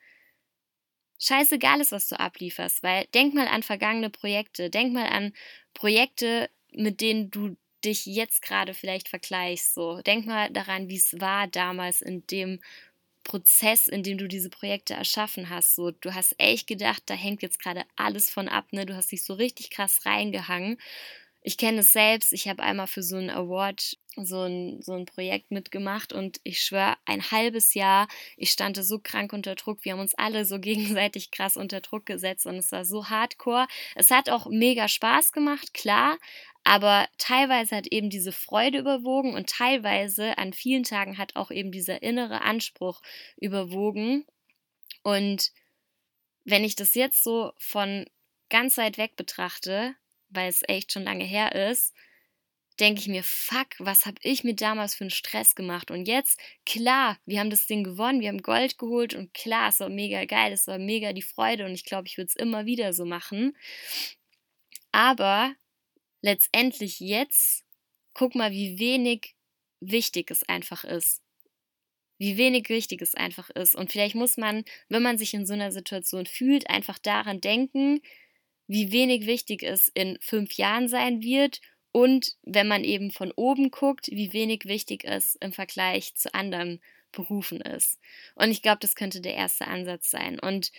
scheißegal 1.20 1.80
ist, 1.80 1.92
was 1.92 2.08
du 2.08 2.20
ablieferst, 2.20 2.82
weil 2.82 3.06
denk 3.14 3.36
mal 3.36 3.48
an 3.48 3.62
vergangene 3.62 4.10
Projekte, 4.10 4.72
denk 4.72 4.92
mal 4.92 5.06
an 5.08 5.34
Projekte, 5.76 6.50
mit 6.72 7.02
denen 7.02 7.30
du 7.30 7.56
dich 7.86 8.06
jetzt 8.06 8.42
gerade 8.42 8.74
vielleicht 8.74 9.10
vergleichst. 9.10 9.74
So, 9.74 10.02
denk 10.02 10.26
mal 10.26 10.50
daran, 10.52 10.90
wie 10.90 10.98
es 10.98 11.20
war 11.20 11.48
damals 11.48 12.02
in 12.02 12.26
dem 12.28 12.60
Prozess, 13.24 13.88
in 13.88 14.04
dem 14.04 14.18
du 14.18 14.28
diese 14.28 14.50
Projekte 14.50 14.96
erschaffen 14.96 15.50
hast. 15.50 15.76
So, 15.76 15.92
du 15.92 16.14
hast 16.16 16.36
echt 16.40 16.68
gedacht, 16.68 17.04
da 17.08 17.14
hängt 17.14 17.42
jetzt 17.44 17.60
gerade 17.62 17.84
alles 17.96 18.30
von 18.30 18.48
ab, 18.50 18.74
ne? 18.74 18.86
Du 18.86 18.96
hast 18.96 19.12
dich 19.12 19.24
so 19.24 19.34
richtig 19.36 19.70
krass 19.72 20.06
reingehangen. 20.06 20.78
Ich 21.42 21.58
kenne 21.58 21.80
es 21.82 21.92
selbst, 21.94 22.34
ich 22.34 22.48
habe 22.48 22.64
einmal 22.64 22.88
für 22.88 23.04
so 23.04 23.18
einen 23.18 23.30
Award 23.32 23.98
so 24.18 24.42
ein, 24.44 24.82
so 24.82 24.94
ein 24.94 25.06
Projekt 25.06 25.52
mitgemacht 25.52 26.12
und 26.12 26.42
ich 26.44 26.62
schwöre, 26.62 26.96
ein 27.06 27.32
halbes 27.32 27.74
Jahr, 27.74 28.08
ich 28.36 28.52
stand 28.52 28.78
so 28.78 29.00
krank 29.00 29.32
unter 29.32 29.56
Druck. 29.56 29.86
Wir 29.86 29.94
haben 29.94 30.00
uns 30.02 30.16
alle 30.16 30.46
so 30.46 30.60
gegenseitig 30.60 31.32
krass 31.32 31.58
unter 31.58 31.82
Druck 31.82 32.06
gesetzt 32.06 32.46
und 32.46 32.56
es 32.56 32.72
war 32.72 32.86
so 32.86 33.10
hardcore. 33.10 33.68
Es 33.96 34.12
hat 34.12 34.30
auch 34.30 34.48
mega 34.48 34.88
Spaß 34.88 35.32
gemacht, 35.32 35.74
klar, 35.74 36.18
aber 36.64 37.08
teilweise 37.18 37.76
hat 37.76 37.88
eben 37.88 38.10
diese 38.10 38.32
Freude 38.32 38.80
überwogen 38.80 39.34
und 39.34 39.50
teilweise 39.50 40.38
an 40.38 40.54
vielen 40.54 40.84
Tagen 40.84 41.18
hat 41.18 41.36
auch 41.36 41.50
eben 41.50 41.72
dieser 41.72 42.04
innere 42.04 42.42
Anspruch 42.42 43.02
überwogen. 43.38 44.26
Und 45.04 45.52
wenn 46.44 46.64
ich 46.64 46.76
das 46.76 46.94
jetzt 46.94 47.24
so 47.24 47.54
von 47.58 48.06
ganz 48.50 48.78
weit 48.78 48.98
weg 48.98 49.16
betrachte, 49.16 49.96
weil 50.30 50.50
es 50.50 50.64
echt 50.68 50.92
schon 50.92 51.04
lange 51.04 51.24
her 51.24 51.56
ist, 51.56 51.94
denke 52.80 53.02
ich 53.02 53.08
mir, 53.08 53.24
fuck, 53.24 53.68
was 53.80 54.06
habe 54.06 54.18
ich 54.24 54.44
mir 54.44 54.56
damals 54.56 54.96
für 54.96 55.04
einen 55.04 55.12
Stress 55.12 55.56
gemacht? 55.56 55.92
Und 55.92 56.08
jetzt, 56.08 56.40
klar, 56.66 57.18
wir 57.26 57.40
haben 57.40 57.50
das 57.50 57.68
Ding 57.68 57.84
gewonnen, 57.84 58.22
wir 58.22 58.30
haben 58.30 58.42
Gold 58.42 58.78
geholt 58.78 59.14
und 59.14 59.34
klar, 59.34 59.70
es 59.70 59.80
war 59.80 59.90
mega 59.90 60.26
geil, 60.26 60.52
es 60.54 60.68
war 60.68 60.78
mega 60.78 61.14
die 61.14 61.22
Freude 61.22 61.66
und 61.66 61.74
ich 61.74 61.86
glaube, 61.86 62.08
ich 62.08 62.18
würde 62.18 62.30
es 62.30 62.36
immer 62.36 62.66
wieder 62.66 62.94
so 62.94 63.06
machen. 63.06 63.56
Aber 64.92 65.54
letztendlich 66.22 67.00
jetzt, 67.00 67.64
guck 68.14 68.36
mal, 68.36 68.52
wie 68.52 68.80
wenig 68.80 69.36
wichtig 69.80 70.32
es 70.32 70.48
einfach 70.48 70.84
ist. 70.84 71.22
Wie 72.18 72.38
wenig 72.38 72.70
wichtig 72.70 73.02
es 73.02 73.16
einfach 73.16 73.50
ist. 73.50 73.76
Und 73.76 73.92
vielleicht 73.92 74.16
muss 74.16 74.38
man, 74.38 74.64
wenn 74.90 75.02
man 75.02 75.18
sich 75.18 75.34
in 75.34 75.46
so 75.46 75.54
einer 75.54 75.72
Situation 75.72 76.28
fühlt, 76.28 76.70
einfach 76.70 77.00
daran 77.00 77.42
denken, 77.42 78.02
wie 78.68 78.92
wenig 78.92 79.26
wichtig 79.26 79.64
es 79.64 79.90
in 79.90 80.18
fünf 80.22 80.54
Jahren 80.54 80.88
sein 80.88 81.22
wird 81.22 81.62
und 81.92 82.36
wenn 82.44 82.68
man 82.68 82.84
eben 82.84 83.12
von 83.12 83.32
oben 83.36 83.72
guckt, 83.72 84.08
wie 84.08 84.34
wenig 84.34 84.66
wichtig 84.66 85.04
es 85.06 85.36
im 85.36 85.52
Vergleich 85.52 86.16
zu 86.16 86.34
anderen 86.34 86.82
Berufen 87.12 87.60
ist. 87.62 88.00
Und 88.36 88.52
ich 88.52 88.62
glaube, 88.62 88.80
das 88.80 88.96
könnte 88.96 89.22
der 89.22 89.36
erste 89.36 89.68
Ansatz 89.68 90.10
sein. 90.10 90.40
Und 90.40 90.72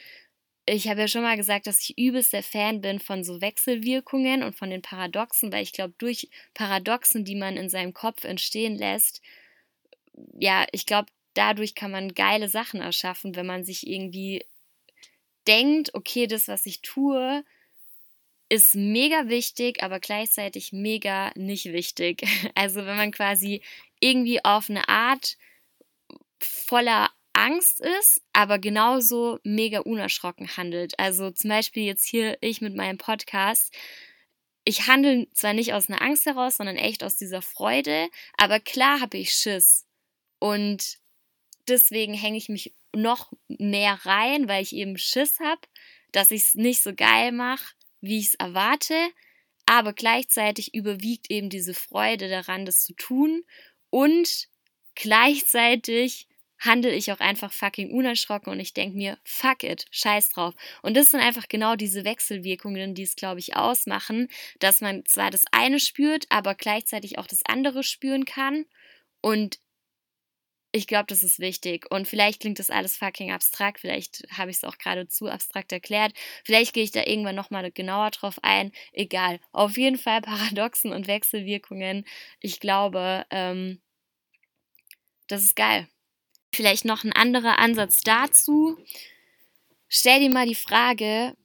ich 0.64 0.88
habe 0.88 1.00
ja 1.00 1.09
schon 1.09 1.23
mal 1.23 1.37
gesagt, 1.37 1.66
dass 1.66 1.81
ich 1.81 1.99
übelst 1.99 2.33
der 2.33 2.42
Fan 2.42 2.81
bin 2.81 3.00
von 3.00 3.25
so 3.25 3.40
Wechselwirkungen 3.40 4.42
und 4.42 4.57
von 4.57 4.71
den 4.71 4.81
Paradoxen, 4.81 5.52
weil 5.52 5.62
ich 5.62 5.73
glaube, 5.73 5.95
durch 5.99 6.31
Paradoxen, 6.54 7.25
die 7.25 7.35
man 7.35 7.57
in 7.57 7.69
seinem 7.69 7.92
Kopf 7.92 8.25
entstehen 8.25 8.76
lässt, 8.76 9.21
ja, 10.38 10.66
ich 10.73 10.87
glaube, 10.87 11.09
dadurch 11.35 11.75
kann 11.75 11.90
man 11.90 12.14
geile 12.14 12.49
Sachen 12.49 12.81
erschaffen, 12.81 13.35
wenn 13.35 13.47
man 13.47 13.64
sich 13.64 13.87
irgendwie 13.87 14.45
denkt, 15.47 15.95
okay, 15.95 16.26
das, 16.26 16.49
was 16.49 16.66
ich 16.66 16.81
tue, 16.83 17.45
ist 18.52 18.75
mega 18.75 19.28
wichtig, 19.28 19.82
aber 19.82 19.99
gleichzeitig 19.99 20.73
mega 20.73 21.32
nicht 21.37 21.73
wichtig. 21.73 22.23
Also 22.54 22.85
wenn 22.85 22.97
man 22.97 23.11
quasi 23.11 23.62
irgendwie 23.99 24.44
auf 24.44 24.68
eine 24.68 24.90
Art 24.90 25.38
voller 26.38 27.11
Angst 27.32 27.80
ist, 27.80 28.21
aber 28.35 28.59
genauso 28.59 29.38
mega 29.42 29.80
unerschrocken 29.80 30.54
handelt. 30.59 30.99
Also 30.99 31.30
zum 31.30 31.49
Beispiel 31.49 31.85
jetzt 31.85 32.04
hier 32.04 32.37
ich 32.42 32.61
mit 32.61 32.76
meinem 32.76 32.99
Podcast. 32.99 33.75
Ich 34.64 34.87
handle 34.87 35.28
zwar 35.32 35.54
nicht 35.54 35.73
aus 35.73 35.88
einer 35.88 36.02
Angst 36.02 36.26
heraus, 36.26 36.59
sondern 36.59 36.76
echt 36.76 37.02
aus 37.04 37.16
dieser 37.16 37.40
Freude, 37.40 38.11
aber 38.37 38.61
klar 38.61 39.00
habe 39.00 39.16
ich 39.16 39.32
Schiss. 39.32 39.87
Und 40.38 40.99
deswegen 41.68 42.12
hänge 42.12 42.37
ich 42.37 42.50
mich 42.50 42.75
noch 42.94 43.32
mehr 43.49 43.99
rein, 44.04 44.47
weil 44.47 44.62
ich 44.62 44.75
eben 44.75 44.99
Schiss 44.99 45.40
habe, 45.40 45.62
dass 46.12 46.30
ich 46.30 46.42
es 46.42 46.54
nicht 46.54 46.82
so 46.82 46.94
geil 46.94 47.32
mache, 47.32 47.64
wie 48.02 48.18
ich 48.18 48.26
es 48.26 48.35
erwarte. 48.35 48.94
Aber 49.64 49.94
gleichzeitig 49.94 50.75
überwiegt 50.75 51.30
eben 51.30 51.49
diese 51.49 51.73
Freude 51.73 52.28
daran, 52.28 52.66
das 52.66 52.85
zu 52.85 52.92
tun. 52.94 53.44
Und 53.88 54.49
gleichzeitig 54.94 56.28
handle 56.59 56.94
ich 56.94 57.11
auch 57.11 57.21
einfach 57.21 57.52
fucking 57.52 57.90
unerschrocken 57.90 58.52
und 58.52 58.61
ich 58.61 58.73
denke 58.73 58.97
mir, 58.97 59.18
fuck 59.25 59.64
it, 59.64 59.87
scheiß 59.90 60.28
drauf. 60.30 60.54
Und 60.82 60.97
das 60.97 61.11
sind 61.11 61.21
einfach 61.21 61.49
genau 61.49 61.75
diese 61.76 62.04
Wechselwirkungen, 62.04 62.94
die 62.94 63.02
es, 63.02 63.16
glaube 63.16 63.40
ich, 63.40 63.56
ausmachen, 63.56 64.28
dass 64.61 64.80
man 64.80 65.04
zwar 65.06 65.30
das 65.30 65.44
eine 65.50 65.80
spürt, 65.80 66.26
aber 66.28 66.54
gleichzeitig 66.54 67.18
auch 67.18 67.26
das 67.26 67.40
andere 67.44 67.82
spüren 67.82 68.25
kann. 68.25 68.64
Und 69.21 69.59
ich 70.73 70.87
glaube, 70.87 71.07
das 71.07 71.23
ist 71.23 71.38
wichtig. 71.38 71.87
Und 71.91 72.09
vielleicht 72.09 72.41
klingt 72.41 72.59
das 72.59 72.71
alles 72.71 72.97
fucking 72.97 73.31
abstrakt. 73.31 73.81
Vielleicht 73.81 74.25
habe 74.31 74.50
ich 74.50 74.57
es 74.57 74.64
auch 74.64 74.79
gerade 74.79 75.07
zu 75.07 75.29
abstrakt 75.29 75.71
erklärt. 75.71 76.14
Vielleicht 76.45 76.73
gehe 76.73 76.83
ich 76.83 76.91
da 76.91 77.05
irgendwann 77.05 77.35
nochmal 77.35 77.71
genauer 77.71 78.11
drauf 78.11 78.38
ein. 78.43 78.73
Egal. 78.93 79.38
Auf 79.52 79.76
jeden 79.76 79.99
Fall 79.99 80.23
Paradoxen 80.23 80.93
und 80.93 81.07
Wechselwirkungen. 81.07 82.07
Ich 82.41 82.59
glaube, 82.59 83.26
ähm, 83.31 83.83
das 85.29 85.43
ist 85.43 85.57
geil. 85.57 85.88
Vielleicht 86.55 86.87
noch 86.87 87.05
ein 87.05 87.12
anderer 87.12 87.59
Ansatz 87.59 88.00
dazu. 88.00 88.79
Stell 89.88 90.21
dir 90.21 90.31
mal 90.31 90.47
die 90.47 90.55
Frage, 90.55 91.37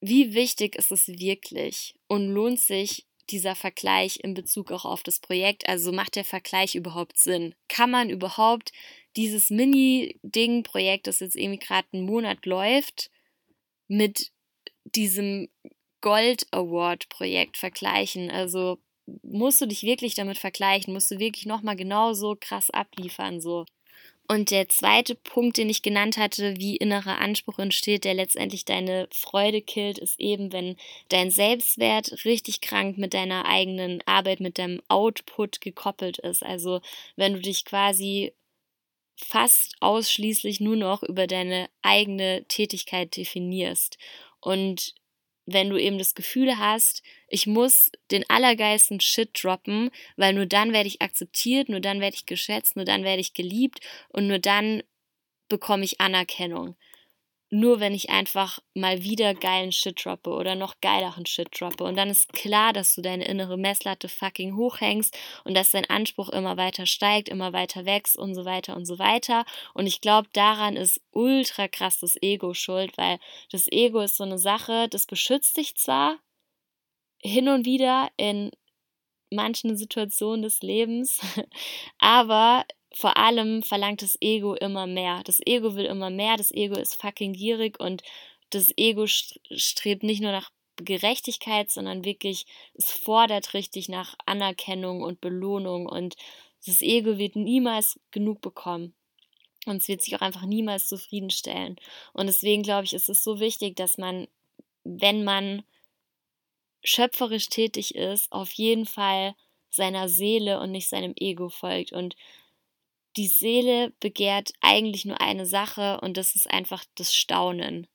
wie 0.00 0.34
wichtig 0.34 0.74
ist 0.76 0.90
es 0.90 1.08
wirklich 1.08 1.94
und 2.08 2.28
lohnt 2.28 2.60
sich 2.60 3.06
dieser 3.30 3.54
Vergleich 3.54 4.20
in 4.22 4.34
Bezug 4.34 4.70
auch 4.72 4.84
auf 4.84 5.02
das 5.02 5.20
Projekt? 5.20 5.68
Also 5.68 5.92
macht 5.92 6.16
der 6.16 6.24
Vergleich 6.24 6.74
überhaupt 6.74 7.18
Sinn? 7.18 7.54
Kann 7.68 7.90
man 7.90 8.10
überhaupt 8.10 8.72
dieses 9.16 9.50
Mini-Ding-Projekt, 9.50 11.06
das 11.06 11.20
jetzt 11.20 11.36
irgendwie 11.36 11.58
gerade 11.58 11.88
einen 11.92 12.06
Monat 12.06 12.46
läuft, 12.46 13.10
mit 13.88 14.32
diesem 14.84 15.48
Gold 16.00 16.46
Award-Projekt 16.52 17.56
vergleichen? 17.56 18.30
Also 18.30 18.78
musst 19.22 19.60
du 19.60 19.66
dich 19.66 19.82
wirklich 19.82 20.14
damit 20.14 20.38
vergleichen? 20.38 20.92
Musst 20.92 21.10
du 21.10 21.18
wirklich 21.18 21.46
nochmal 21.46 21.76
genauso 21.76 22.36
krass 22.38 22.70
abliefern? 22.70 23.40
So. 23.40 23.64
Und 24.26 24.50
der 24.50 24.70
zweite 24.70 25.14
Punkt, 25.14 25.58
den 25.58 25.68
ich 25.68 25.82
genannt 25.82 26.16
hatte, 26.16 26.56
wie 26.56 26.76
innerer 26.76 27.18
Anspruch 27.18 27.58
entsteht, 27.58 28.04
der 28.04 28.14
letztendlich 28.14 28.64
deine 28.64 29.06
Freude 29.12 29.60
killt, 29.60 29.98
ist 29.98 30.18
eben, 30.18 30.50
wenn 30.50 30.76
dein 31.10 31.30
Selbstwert 31.30 32.24
richtig 32.24 32.62
krank 32.62 32.96
mit 32.96 33.12
deiner 33.12 33.44
eigenen 33.44 34.02
Arbeit, 34.06 34.40
mit 34.40 34.58
deinem 34.58 34.80
Output 34.88 35.60
gekoppelt 35.60 36.18
ist. 36.18 36.42
Also 36.42 36.80
wenn 37.16 37.34
du 37.34 37.40
dich 37.40 37.66
quasi 37.66 38.32
fast 39.16 39.76
ausschließlich 39.80 40.60
nur 40.60 40.76
noch 40.76 41.02
über 41.02 41.26
deine 41.26 41.68
eigene 41.82 42.44
Tätigkeit 42.48 43.16
definierst. 43.16 43.98
Und 44.40 44.94
wenn 45.46 45.70
du 45.70 45.76
eben 45.76 45.98
das 45.98 46.14
Gefühl 46.14 46.58
hast, 46.58 47.02
ich 47.28 47.46
muss 47.46 47.90
den 48.10 48.28
allergeilsten 48.28 49.00
Shit 49.00 49.30
droppen, 49.42 49.90
weil 50.16 50.32
nur 50.34 50.46
dann 50.46 50.72
werde 50.72 50.88
ich 50.88 51.02
akzeptiert, 51.02 51.68
nur 51.68 51.80
dann 51.80 52.00
werde 52.00 52.16
ich 52.16 52.26
geschätzt, 52.26 52.76
nur 52.76 52.84
dann 52.84 53.04
werde 53.04 53.20
ich 53.20 53.34
geliebt 53.34 53.80
und 54.08 54.26
nur 54.26 54.38
dann 54.38 54.82
bekomme 55.48 55.84
ich 55.84 56.00
Anerkennung 56.00 56.76
nur 57.54 57.78
wenn 57.78 57.94
ich 57.94 58.10
einfach 58.10 58.58
mal 58.74 59.04
wieder 59.04 59.32
geilen 59.32 59.70
Shit 59.70 60.04
droppe 60.04 60.30
oder 60.30 60.56
noch 60.56 60.80
geileren 60.80 61.24
Shit 61.24 61.48
droppe. 61.52 61.84
Und 61.84 61.96
dann 61.96 62.10
ist 62.10 62.32
klar, 62.32 62.72
dass 62.72 62.96
du 62.96 63.00
deine 63.00 63.26
innere 63.26 63.56
Messlatte 63.56 64.08
fucking 64.08 64.56
hochhängst 64.56 65.16
und 65.44 65.54
dass 65.54 65.70
dein 65.70 65.88
Anspruch 65.88 66.30
immer 66.30 66.56
weiter 66.56 66.84
steigt, 66.84 67.28
immer 67.28 67.52
weiter 67.52 67.84
wächst 67.84 68.18
und 68.18 68.34
so 68.34 68.44
weiter 68.44 68.74
und 68.74 68.86
so 68.86 68.98
weiter. 68.98 69.44
Und 69.72 69.86
ich 69.86 70.00
glaube, 70.00 70.28
daran 70.32 70.74
ist 70.74 71.00
ultra 71.12 71.68
krass 71.68 72.00
das 72.00 72.20
Ego 72.20 72.54
schuld, 72.54 72.98
weil 72.98 73.20
das 73.52 73.70
Ego 73.70 74.00
ist 74.00 74.16
so 74.16 74.24
eine 74.24 74.38
Sache, 74.38 74.88
das 74.88 75.06
beschützt 75.06 75.56
dich 75.56 75.76
zwar 75.76 76.18
hin 77.22 77.48
und 77.48 77.66
wieder 77.66 78.10
in 78.16 78.50
manchen 79.30 79.76
Situationen 79.76 80.42
des 80.42 80.60
Lebens, 80.60 81.20
aber 81.98 82.64
vor 82.94 83.16
allem 83.16 83.62
verlangt 83.62 84.02
das 84.02 84.16
Ego 84.20 84.54
immer 84.54 84.86
mehr. 84.86 85.22
Das 85.24 85.40
Ego 85.44 85.74
will 85.74 85.84
immer 85.84 86.10
mehr, 86.10 86.36
das 86.36 86.52
Ego 86.52 86.76
ist 86.76 87.00
fucking 87.00 87.32
gierig 87.32 87.80
und 87.80 88.02
das 88.50 88.72
Ego 88.76 89.06
strebt 89.06 90.02
nicht 90.02 90.20
nur 90.22 90.32
nach 90.32 90.50
Gerechtigkeit, 90.76 91.70
sondern 91.70 92.04
wirklich, 92.04 92.46
es 92.74 92.90
fordert 92.90 93.54
richtig 93.54 93.88
nach 93.88 94.14
Anerkennung 94.26 95.02
und 95.02 95.20
Belohnung 95.20 95.86
und 95.86 96.16
das 96.66 96.80
Ego 96.80 97.18
wird 97.18 97.36
niemals 97.36 97.98
genug 98.10 98.40
bekommen. 98.40 98.94
Und 99.66 99.76
es 99.76 99.88
wird 99.88 100.02
sich 100.02 100.14
auch 100.14 100.20
einfach 100.20 100.44
niemals 100.44 100.88
zufriedenstellen. 100.88 101.76
Und 102.12 102.26
deswegen 102.26 102.62
glaube 102.62 102.84
ich, 102.84 102.92
ist 102.92 103.08
es 103.08 103.24
so 103.24 103.40
wichtig, 103.40 103.76
dass 103.76 103.98
man, 103.98 104.28
wenn 104.84 105.24
man 105.24 105.62
schöpferisch 106.82 107.48
tätig 107.48 107.94
ist, 107.94 108.30
auf 108.30 108.52
jeden 108.52 108.84
Fall 108.84 109.34
seiner 109.70 110.08
Seele 110.08 110.60
und 110.60 110.70
nicht 110.70 110.88
seinem 110.88 111.14
Ego 111.16 111.48
folgt. 111.48 111.92
Und 111.92 112.14
die 113.16 113.28
Seele 113.28 113.92
begehrt 114.00 114.52
eigentlich 114.60 115.04
nur 115.04 115.20
eine 115.20 115.46
Sache 115.46 116.00
und 116.00 116.16
das 116.16 116.34
ist 116.34 116.50
einfach 116.50 116.84
das 116.96 117.14
Staunen. 117.14 117.86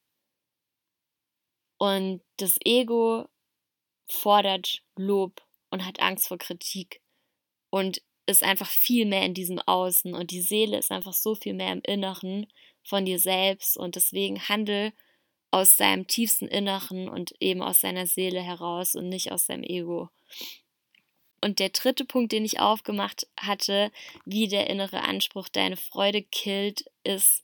Und 1.78 2.22
das 2.38 2.58
Ego 2.64 3.28
fordert 4.10 4.82
Lob 4.96 5.42
und 5.70 5.86
hat 5.86 6.00
Angst 6.02 6.28
vor 6.28 6.38
Kritik 6.38 7.02
und 7.70 8.02
ist 8.26 8.44
einfach 8.44 8.70
viel 8.70 9.06
mehr 9.06 9.24
in 9.24 9.34
diesem 9.34 9.60
Außen 9.60 10.14
und 10.14 10.32
die 10.32 10.42
Seele 10.42 10.78
ist 10.78 10.92
einfach 10.92 11.14
so 11.14 11.36
viel 11.36 11.54
mehr 11.54 11.72
im 11.72 11.82
Inneren 11.82 12.48
von 12.84 13.06
dir 13.06 13.20
selbst 13.20 13.78
und 13.78 13.96
deswegen 13.96 14.40
handel 14.48 14.94
aus 15.52 15.78
deinem 15.78 16.06
tiefsten 16.06 16.48
Inneren 16.48 17.10
und 17.10 17.34
eben 17.40 17.62
aus 17.62 17.82
deiner 17.82 18.06
Seele 18.06 18.42
heraus 18.42 18.96
und 18.96 19.10
nicht 19.10 19.32
aus 19.32 19.48
deinem 19.48 19.64
Ego. 19.64 20.10
Und 21.42 21.60
der 21.60 21.70
dritte 21.70 22.06
Punkt, 22.06 22.32
den 22.32 22.46
ich 22.46 22.60
aufgemacht 22.60 23.28
hatte, 23.40 23.92
wie 24.26 24.48
der 24.48 24.70
innere 24.70 25.04
Anspruch 25.04 25.50
deine 25.50 25.78
Freude 25.78 26.22
killt, 26.22 26.86
ist 27.04 27.44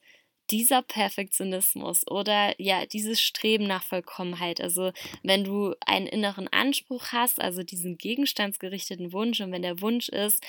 dieser 0.51 0.81
Perfektionismus 0.81 2.07
oder 2.07 2.53
ja, 2.61 2.85
dieses 2.85 3.19
Streben 3.21 3.65
nach 3.65 3.83
Vollkommenheit. 3.83 4.61
Also 4.61 4.91
wenn 5.23 5.43
du 5.43 5.73
einen 5.85 6.07
inneren 6.07 6.47
Anspruch 6.49 7.07
hast, 7.11 7.41
also 7.41 7.63
diesen 7.63 7.97
gegenstandsgerichteten 7.97 9.11
Wunsch 9.11 9.41
und 9.41 9.51
wenn 9.51 9.63
der 9.63 9.81
Wunsch 9.81 10.09
ist, 10.09 10.43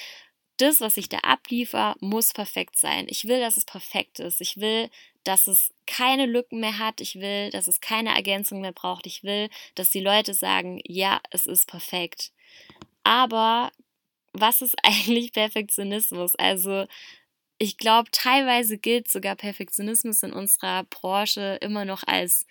das, 0.59 0.81
was 0.81 0.97
ich 0.97 1.09
da 1.09 1.19
abliefer, 1.19 1.97
muss 2.01 2.33
perfekt 2.33 2.79
sein. 2.79 3.07
Ich 3.09 3.27
will, 3.27 3.41
dass 3.41 3.57
es 3.57 3.67
perfekt 3.67 4.21
ist. 4.21 4.41
Ich 4.41 4.57
will, 4.57 4.89
dass 5.25 5.47
es 5.49 5.75
keine 5.87 6.27
Lücken 6.27 6.61
mehr 6.61 6.79
hat. 6.79 7.01
Ich 7.01 7.17
will, 7.17 7.51
dass 7.51 7.69
es 7.69 7.81
keine 7.81 8.15
Ergänzung 8.15 8.61
mehr 8.61 8.73
braucht. 8.73 9.07
Ich 9.07 9.23
will, 9.23 9.51
dass 9.75 9.91
die 9.91 10.01
Leute 10.01 10.33
sagen, 10.35 10.81
ja, 10.85 11.21
es 11.31 11.47
ist 11.47 11.69
perfekt. 11.69 12.33
Aber 13.07 13.71
was 14.33 14.62
ist 14.62 14.75
eigentlich 14.83 15.33
Perfektionismus? 15.33 16.35
Also 16.35 16.87
ich 17.59 17.79
glaube, 17.79 18.11
teilweise 18.11 18.79
gilt 18.79 19.09
sogar 19.09 19.37
Perfektionismus 19.37 20.23
in 20.25 20.33
unserer 20.33 20.85
Branche 20.85 21.59
immer 21.62 21.85
noch 21.85 22.03
als 22.07 22.47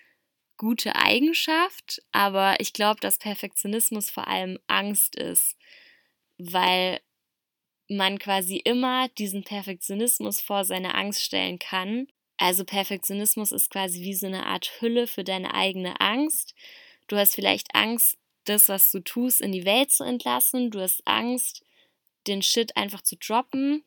gute 0.56 0.96
Eigenschaft, 0.96 2.02
aber 2.12 2.58
ich 2.60 2.72
glaube, 2.72 2.98
dass 3.00 3.18
Perfektionismus 3.18 4.08
vor 4.08 4.26
allem 4.26 4.58
Angst 4.66 5.14
ist, 5.14 5.56
weil 6.38 7.00
man 7.88 8.18
quasi 8.18 8.56
immer 8.56 9.08
diesen 9.10 9.44
Perfektionismus 9.44 10.40
vor 10.40 10.64
seine 10.64 10.94
Angst 10.94 11.22
stellen 11.22 11.58
kann. 11.58 12.08
Also 12.38 12.64
Perfektionismus 12.64 13.52
ist 13.52 13.70
quasi 13.70 14.00
wie 14.00 14.14
so 14.14 14.26
eine 14.26 14.46
Art 14.46 14.80
Hülle 14.80 15.06
für 15.06 15.24
deine 15.24 15.52
eigene 15.54 16.00
Angst. 16.00 16.54
Du 17.08 17.16
hast 17.16 17.34
vielleicht 17.34 17.74
Angst, 17.74 18.18
das, 18.48 18.68
was 18.68 18.90
du 18.90 19.00
tust, 19.00 19.40
in 19.40 19.52
die 19.52 19.64
Welt 19.64 19.90
zu 19.90 20.04
entlassen. 20.04 20.70
Du 20.70 20.80
hast 20.80 21.06
Angst, 21.06 21.62
den 22.26 22.42
Shit 22.42 22.76
einfach 22.76 23.02
zu 23.02 23.16
droppen. 23.16 23.84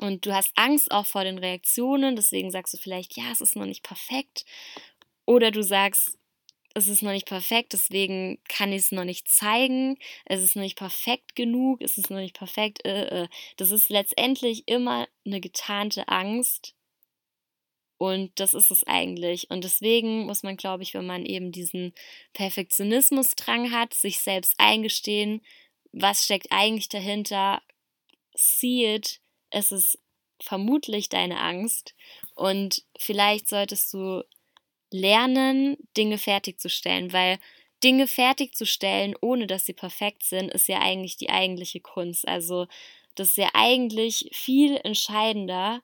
Und 0.00 0.26
du 0.26 0.34
hast 0.34 0.52
Angst 0.56 0.90
auch 0.90 1.06
vor 1.06 1.24
den 1.24 1.38
Reaktionen. 1.38 2.16
Deswegen 2.16 2.50
sagst 2.50 2.74
du 2.74 2.78
vielleicht, 2.78 3.16
ja, 3.16 3.24
es 3.32 3.40
ist 3.40 3.56
noch 3.56 3.66
nicht 3.66 3.82
perfekt. 3.82 4.44
Oder 5.24 5.50
du 5.50 5.62
sagst, 5.62 6.18
es 6.76 6.88
ist 6.88 7.02
noch 7.02 7.12
nicht 7.12 7.26
perfekt, 7.26 7.72
deswegen 7.72 8.38
kann 8.50 8.70
ich 8.70 8.82
es 8.82 8.92
noch 8.92 9.04
nicht 9.04 9.28
zeigen, 9.28 9.96
es 10.26 10.42
ist 10.42 10.56
noch 10.56 10.62
nicht 10.62 10.76
perfekt 10.76 11.34
genug, 11.34 11.80
es 11.80 11.96
ist 11.96 12.10
noch 12.10 12.18
nicht 12.18 12.36
perfekt, 12.36 12.84
äh, 12.84 13.22
äh. 13.22 13.28
das 13.56 13.70
ist 13.70 13.88
letztendlich 13.88 14.64
immer 14.68 15.08
eine 15.24 15.40
getarnte 15.40 16.06
Angst 16.08 16.74
und 17.98 18.38
das 18.38 18.54
ist 18.54 18.70
es 18.70 18.84
eigentlich. 18.84 19.50
Und 19.50 19.64
deswegen 19.64 20.26
muss 20.26 20.42
man, 20.42 20.56
glaube 20.56 20.82
ich, 20.82 20.94
wenn 20.94 21.06
man 21.06 21.24
eben 21.24 21.52
diesen 21.52 21.94
Perfektionismusdrang 22.34 23.72
hat, 23.72 23.94
sich 23.94 24.18
selbst 24.20 24.54
eingestehen, 24.58 25.42
was 25.92 26.24
steckt 26.24 26.48
eigentlich 26.50 26.88
dahinter, 26.88 27.62
see 28.34 28.94
it, 28.94 29.20
es 29.50 29.72
ist 29.72 29.98
vermutlich 30.42 31.08
deine 31.08 31.40
Angst 31.40 31.94
und 32.34 32.84
vielleicht 32.98 33.48
solltest 33.48 33.92
du 33.94 34.22
lernen, 34.90 35.76
Dinge 35.96 36.18
fertigzustellen, 36.18 37.12
weil 37.12 37.38
Dinge 37.82 38.06
fertigzustellen, 38.06 39.14
ohne 39.20 39.46
dass 39.46 39.66
sie 39.66 39.72
perfekt 39.72 40.22
sind, 40.24 40.50
ist 40.50 40.68
ja 40.68 40.80
eigentlich 40.80 41.16
die 41.16 41.30
eigentliche 41.30 41.80
Kunst. 41.80 42.26
Also 42.28 42.66
das 43.14 43.30
ist 43.30 43.36
ja 43.38 43.50
eigentlich 43.54 44.28
viel 44.32 44.76
entscheidender, 44.84 45.82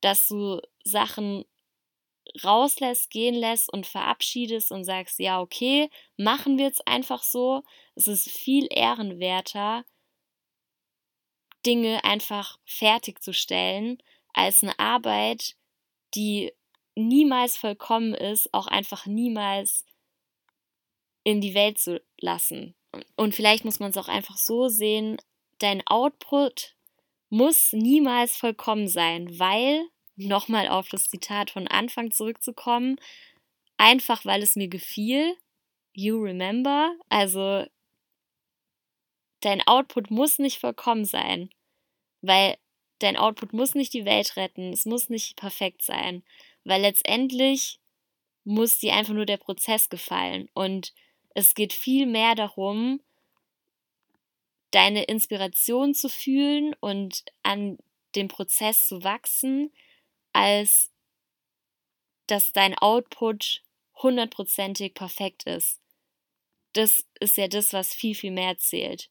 dass 0.00 0.28
du 0.28 0.60
Sachen 0.84 1.44
rauslässt, 2.42 3.10
gehen 3.10 3.34
lässt 3.34 3.72
und 3.72 3.86
verabschiedest 3.86 4.70
und 4.70 4.84
sagst, 4.84 5.18
ja, 5.18 5.40
okay, 5.40 5.90
machen 6.16 6.58
wir 6.58 6.68
es 6.68 6.80
einfach 6.86 7.22
so. 7.22 7.62
Es 7.94 8.06
ist 8.06 8.30
viel 8.30 8.66
ehrenwerter, 8.70 9.84
Dinge 11.64 12.04
einfach 12.04 12.58
fertigzustellen, 12.64 13.98
als 14.32 14.62
eine 14.62 14.78
Arbeit, 14.78 15.56
die 16.14 16.52
niemals 16.94 17.56
vollkommen 17.56 18.14
ist, 18.14 18.52
auch 18.52 18.66
einfach 18.66 19.06
niemals 19.06 19.84
in 21.24 21.40
die 21.40 21.54
Welt 21.54 21.78
zu 21.78 22.02
lassen. 22.20 22.74
Und 23.16 23.34
vielleicht 23.34 23.64
muss 23.64 23.80
man 23.80 23.90
es 23.90 23.96
auch 23.96 24.08
einfach 24.08 24.36
so 24.36 24.68
sehen, 24.68 25.16
dein 25.58 25.86
Output 25.86 26.76
muss 27.30 27.72
niemals 27.72 28.36
vollkommen 28.36 28.86
sein, 28.86 29.38
weil, 29.38 29.84
nochmal 30.16 30.68
auf 30.68 30.88
das 30.88 31.08
Zitat 31.08 31.50
von 31.50 31.68
Anfang 31.68 32.10
zurückzukommen, 32.10 32.96
einfach 33.76 34.24
weil 34.24 34.42
es 34.42 34.56
mir 34.56 34.68
gefiel, 34.68 35.36
you 35.92 36.20
remember, 36.20 36.94
also 37.08 37.64
dein 39.40 39.66
Output 39.66 40.10
muss 40.10 40.38
nicht 40.38 40.58
vollkommen 40.58 41.04
sein, 41.04 41.50
weil 42.22 42.56
dein 42.98 43.16
Output 43.16 43.52
muss 43.52 43.74
nicht 43.74 43.92
die 43.92 44.04
Welt 44.04 44.36
retten, 44.36 44.72
es 44.72 44.86
muss 44.86 45.08
nicht 45.08 45.36
perfekt 45.36 45.82
sein, 45.82 46.22
weil 46.64 46.80
letztendlich 46.80 47.78
muss 48.44 48.78
dir 48.78 48.94
einfach 48.94 49.14
nur 49.14 49.26
der 49.26 49.36
Prozess 49.36 49.88
gefallen. 49.88 50.48
Und 50.54 50.92
es 51.34 51.54
geht 51.54 51.72
viel 51.72 52.06
mehr 52.06 52.34
darum, 52.34 53.00
deine 54.70 55.04
Inspiration 55.04 55.94
zu 55.94 56.08
fühlen 56.08 56.74
und 56.80 57.24
an 57.42 57.78
dem 58.16 58.28
Prozess 58.28 58.80
zu 58.80 59.02
wachsen, 59.02 59.72
als 60.34 60.90
dass 62.26 62.52
dein 62.52 62.76
Output 62.76 63.62
hundertprozentig 64.02 64.94
perfekt 64.94 65.44
ist. 65.44 65.80
Das 66.72 67.06
ist 67.20 67.36
ja 67.36 67.48
das, 67.48 67.72
was 67.72 67.94
viel, 67.94 68.14
viel 68.14 68.32
mehr 68.32 68.58
zählt. 68.58 69.10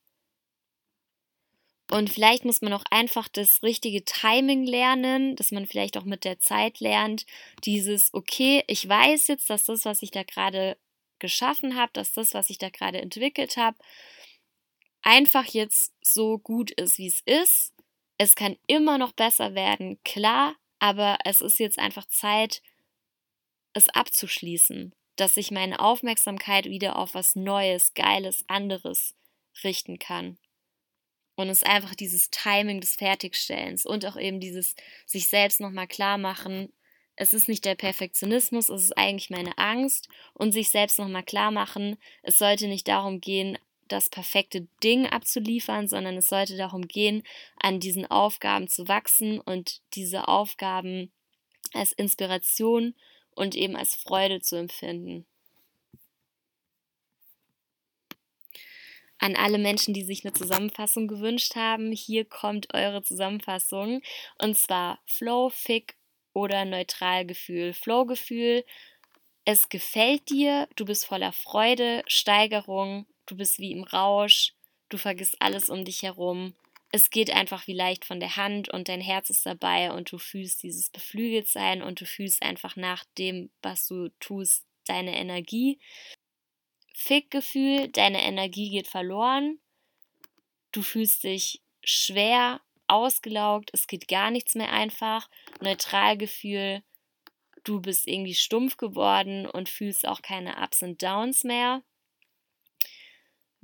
Und 1.92 2.10
vielleicht 2.10 2.44
muss 2.44 2.62
man 2.62 2.74
auch 2.74 2.86
einfach 2.90 3.28
das 3.28 3.62
richtige 3.62 4.04
Timing 4.04 4.66
lernen, 4.66 5.36
dass 5.36 5.52
man 5.52 5.68
vielleicht 5.68 5.98
auch 5.98 6.06
mit 6.06 6.24
der 6.24 6.40
Zeit 6.40 6.80
lernt, 6.80 7.26
dieses, 7.66 8.14
okay, 8.14 8.64
ich 8.68 8.88
weiß 8.88 9.28
jetzt, 9.28 9.50
dass 9.50 9.66
das, 9.66 9.86
was 9.86 10.02
ich 10.02 10.12
da 10.12 10.24
gerade 10.24 10.78
geschaffen 11.20 11.76
habe, 11.76 11.92
dass 11.94 12.14
das, 12.14 12.34
was 12.34 12.50
ich 12.50 12.58
da 12.58 12.70
gerade 12.70 13.00
entwickelt 13.02 13.58
habe, 13.58 13.78
einfach 15.04 15.46
jetzt 15.46 15.94
so 16.02 16.40
gut 16.40 16.72
ist, 16.72 16.98
wie 16.98 17.08
es 17.08 17.22
ist. 17.26 17.74
Es 18.18 18.36
kann 18.36 18.58
immer 18.68 18.98
noch 18.98 19.12
besser 19.12 19.54
werden, 19.54 20.02
klar, 20.04 20.56
aber 20.84 21.18
es 21.24 21.40
ist 21.40 21.60
jetzt 21.60 21.80
einfach 21.80 22.06
Zeit, 22.10 22.62
es 23.72 23.88
abzuschließen, 23.88 24.94
dass 25.16 25.38
ich 25.38 25.50
meine 25.50 25.80
Aufmerksamkeit 25.80 26.66
wieder 26.66 26.98
auf 26.98 27.14
was 27.14 27.38
Neues, 27.38 27.94
Geiles, 27.94 28.44
anderes 28.50 29.16
richten 29.64 29.98
kann. 29.98 30.38
Und 31.38 31.48
es 31.48 31.62
ist 31.62 31.68
einfach 31.70 31.96
dieses 31.96 32.32
Timing 32.32 32.82
des 32.82 32.98
Fertigstellens 32.98 33.86
und 33.86 34.06
auch 34.06 34.18
eben 34.18 34.42
dieses 34.42 34.76
sich 35.06 35.30
selbst 35.30 35.62
nochmal 35.62 35.88
klar 35.88 36.18
machen, 36.18 36.74
es 37.16 37.32
ist 37.32 37.48
nicht 37.48 37.64
der 37.64 37.76
Perfektionismus, 37.76 38.68
es 38.68 38.84
ist 38.84 38.98
eigentlich 38.98 39.30
meine 39.30 39.58
Angst 39.58 40.10
und 40.34 40.52
sich 40.52 40.70
selbst 40.70 41.00
nochmal 41.00 41.24
klar 41.24 41.52
machen, 41.52 41.96
es 42.24 42.38
sollte 42.38 42.68
nicht 42.68 42.90
darum 42.90 43.22
gehen, 43.22 43.58
das 43.94 44.10
perfekte 44.10 44.68
Ding 44.84 45.06
abzuliefern, 45.06 45.88
sondern 45.88 46.18
es 46.18 46.28
sollte 46.28 46.58
darum 46.58 46.88
gehen, 46.88 47.24
an 47.60 47.80
diesen 47.80 48.10
Aufgaben 48.10 48.68
zu 48.68 48.88
wachsen 48.88 49.40
und 49.40 49.82
diese 49.94 50.28
Aufgaben 50.28 51.12
als 51.74 51.92
Inspiration 51.94 52.96
und 53.36 53.56
eben 53.56 53.76
als 53.76 53.96
Freude 53.96 54.42
zu 54.42 54.58
empfinden. 54.58 55.26
an 59.20 59.38
alle 59.38 59.58
Menschen, 59.58 59.94
die 59.94 60.04
sich 60.04 60.26
eine 60.26 60.34
Zusammenfassung 60.34 61.08
gewünscht 61.08 61.56
haben. 61.56 61.94
Hier 61.94 62.26
kommt 62.26 62.74
eure 62.74 63.04
Zusammenfassung. 63.04 64.02
Und 64.38 64.58
zwar 64.58 65.00
Flow, 65.06 65.50
Fick 65.50 65.96
oder 66.34 66.66
Neutralgefühl. 66.66 67.72
Flowgefühl, 67.72 68.66
es 69.46 69.70
gefällt 69.70 70.30
dir, 70.30 70.68
du 70.76 70.84
bist 70.84 71.06
voller 71.06 71.32
Freude, 71.32 72.04
Steigerung, 72.08 73.06
du 73.26 73.36
bist 73.36 73.60
wie 73.60 73.72
im 73.72 73.84
Rausch, 73.84 74.54
du 74.90 74.98
vergisst 74.98 75.38
alles 75.40 75.70
um 75.70 75.86
dich 75.86 76.04
herum. 76.04 76.56
Es 76.92 77.10
geht 77.10 77.32
einfach 77.32 77.66
wie 77.68 77.74
leicht 77.74 78.06
von 78.06 78.20
der 78.20 78.36
Hand 78.36 78.70
und 78.70 78.88
dein 78.88 79.02
Herz 79.02 79.30
ist 79.30 79.46
dabei 79.46 79.92
und 79.92 80.12
du 80.12 80.20
fühlst 80.20 80.62
dieses 80.62 80.90
Beflügeltsein 80.90 81.82
und 81.82 82.02
du 82.02 82.06
fühlst 82.06 82.44
einfach 82.44 82.76
nach 82.76 83.04
dem, 83.18 83.50
was 83.64 83.88
du 83.88 84.10
tust, 84.20 84.66
deine 84.86 85.18
Energie. 85.18 85.80
Fickgefühl, 86.94 87.88
deine 87.88 88.24
Energie 88.24 88.70
geht 88.70 88.88
verloren, 88.88 89.60
du 90.72 90.84
fühlst 90.84 91.24
dich 91.24 91.62
schwer, 91.84 92.62
ausgelaugt, 92.88 93.72
es 93.74 93.88
geht 93.88 94.08
gar 94.08 94.30
nichts 94.30 94.56
mehr 94.56 94.72
einfach. 94.72 95.30
Neutralgefühl, 95.62 96.84
du 97.64 97.82
bist 97.82 98.08
irgendwie 98.08 98.36
stumpf 98.36 98.78
geworden 98.78 99.48
und 99.48 99.70
fühlst 99.70 100.08
auch 100.08 100.22
keine 100.22 100.58
Ups 100.62 100.84
und 100.84 101.02
Downs 101.02 101.44
mehr. 101.44 101.82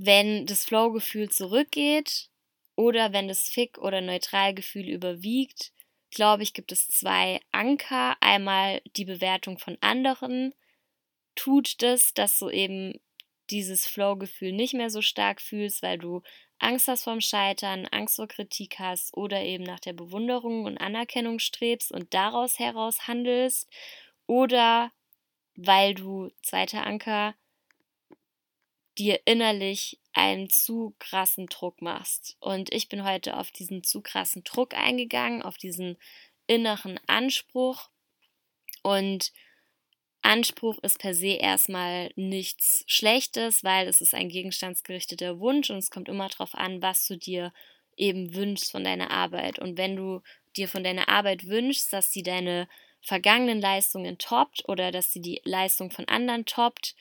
Wenn 0.01 0.45
das 0.45 0.63
Flow-Gefühl 0.63 1.29
zurückgeht 1.29 2.29
oder 2.77 3.11
wenn 3.11 3.27
das 3.27 3.49
Fick- 3.49 3.77
oder 3.79 3.99
Neutralgefühl 3.99 4.87
überwiegt, 4.87 5.73
glaube 6.09 6.43
ich, 6.43 6.53
gibt 6.53 6.71
es 6.71 6.87
zwei 6.87 7.41
Anker. 7.51 8.15
Einmal 8.21 8.81
die 8.95 9.03
Bewertung 9.03 9.57
von 9.57 9.77
anderen. 9.81 10.55
Tut 11.35 11.81
das, 11.81 12.13
dass 12.13 12.39
du 12.39 12.49
eben 12.49 13.01
dieses 13.49 13.85
Flow-Gefühl 13.87 14.53
nicht 14.53 14.73
mehr 14.73 14.89
so 14.89 15.01
stark 15.01 15.41
fühlst, 15.41 15.83
weil 15.83 15.97
du 15.97 16.21
Angst 16.59 16.87
hast 16.87 17.03
vorm 17.03 17.19
Scheitern, 17.19 17.85
Angst 17.87 18.15
vor 18.15 18.27
Kritik 18.29 18.79
hast 18.79 19.13
oder 19.17 19.43
eben 19.43 19.65
nach 19.65 19.81
der 19.81 19.93
Bewunderung 19.93 20.63
und 20.63 20.77
Anerkennung 20.77 21.39
strebst 21.39 21.91
und 21.91 22.13
daraus 22.13 22.57
heraus 22.57 23.05
handelst 23.05 23.69
oder 24.27 24.93
weil 25.55 25.93
du, 25.93 26.29
zweiter 26.41 26.87
Anker, 26.87 27.35
dir 28.99 29.21
innerlich 29.25 29.99
einen 30.13 30.49
zu 30.49 30.93
krassen 30.99 31.47
Druck 31.47 31.81
machst. 31.81 32.35
Und 32.39 32.73
ich 32.73 32.89
bin 32.89 33.03
heute 33.03 33.37
auf 33.37 33.51
diesen 33.51 33.83
zu 33.83 34.01
krassen 34.01 34.43
Druck 34.43 34.75
eingegangen, 34.75 35.41
auf 35.41 35.57
diesen 35.57 35.97
inneren 36.47 36.99
Anspruch 37.07 37.89
und 38.83 39.31
Anspruch 40.21 40.77
ist 40.83 40.99
per 40.99 41.13
se 41.13 41.37
erstmal 41.37 42.11
nichts 42.15 42.83
Schlechtes, 42.87 43.63
weil 43.63 43.87
es 43.87 44.01
ist 44.01 44.13
ein 44.13 44.29
gegenstandsgerichteter 44.29 45.39
Wunsch 45.39 45.69
und 45.69 45.77
es 45.77 45.91
kommt 45.91 46.09
immer 46.09 46.27
darauf 46.27 46.55
an, 46.55 46.81
was 46.81 47.07
du 47.07 47.17
dir 47.17 47.53
eben 47.95 48.33
wünschst 48.35 48.71
von 48.71 48.83
deiner 48.83 49.11
Arbeit. 49.11 49.59
Und 49.59 49.77
wenn 49.77 49.95
du 49.95 50.21
dir 50.57 50.67
von 50.67 50.83
deiner 50.83 51.07
Arbeit 51.07 51.47
wünschst, 51.47 51.93
dass 51.93 52.11
sie 52.11 52.23
deine 52.23 52.67
vergangenen 53.01 53.61
Leistungen 53.61 54.17
toppt 54.17 54.67
oder 54.67 54.91
dass 54.91 55.13
sie 55.13 55.21
die 55.21 55.41
Leistung 55.45 55.89
von 55.89 56.05
anderen 56.09 56.45
toppt, 56.45 56.95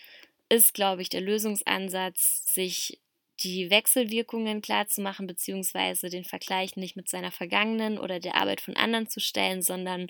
ist, 0.48 0.74
glaube 0.74 1.02
ich, 1.02 1.08
der 1.08 1.20
Lösungsansatz, 1.20 2.52
sich 2.52 3.00
die 3.42 3.70
Wechselwirkungen 3.70 4.62
klarzumachen, 4.62 5.26
beziehungsweise 5.26 6.08
den 6.08 6.24
Vergleich 6.24 6.76
nicht 6.76 6.96
mit 6.96 7.08
seiner 7.08 7.30
vergangenen 7.30 7.98
oder 7.98 8.18
der 8.18 8.34
Arbeit 8.34 8.60
von 8.60 8.76
anderen 8.76 9.08
zu 9.08 9.20
stellen, 9.20 9.62
sondern 9.62 10.08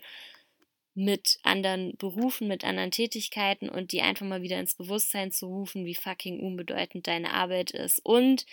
mit 0.95 1.39
anderen 1.43 1.97
Berufen, 1.97 2.49
mit 2.49 2.65
anderen 2.65 2.91
Tätigkeiten 2.91 3.69
und 3.69 3.93
die 3.93 4.03
einfach 4.03 4.27
mal 4.27 4.43
wieder 4.43 4.59
ins 4.59 4.75
Bewusstsein 4.75 5.31
zu 5.31 5.47
rufen, 5.47 5.85
wie 5.85 5.95
fucking 5.95 6.41
unbedeutend 6.41 7.07
deine 7.07 7.33
Arbeit 7.33 7.71
ist. 7.71 8.01
Und 8.05 8.47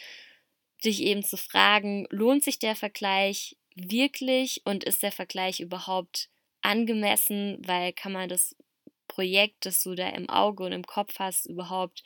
dich 0.84 1.02
eben 1.02 1.24
zu 1.24 1.38
fragen, 1.38 2.06
lohnt 2.12 2.44
sich 2.44 2.60
der 2.60 2.76
Vergleich 2.76 3.58
wirklich 3.76 4.62
und 4.66 4.84
ist 4.84 5.04
der 5.04 5.12
Vergleich 5.12 5.60
überhaupt 5.60 6.30
angemessen, 6.62 7.58
weil 7.66 7.94
kann 7.94 8.12
man 8.12 8.30
das 8.30 8.56
Projekt, 9.16 9.66
das 9.66 9.82
du 9.82 9.96
da 9.96 10.10
im 10.10 10.30
Auge 10.30 10.66
und 10.66 10.74
im 10.74 10.84
Kopf 10.84 11.20
hast, 11.20 11.46
überhaupt 11.46 12.04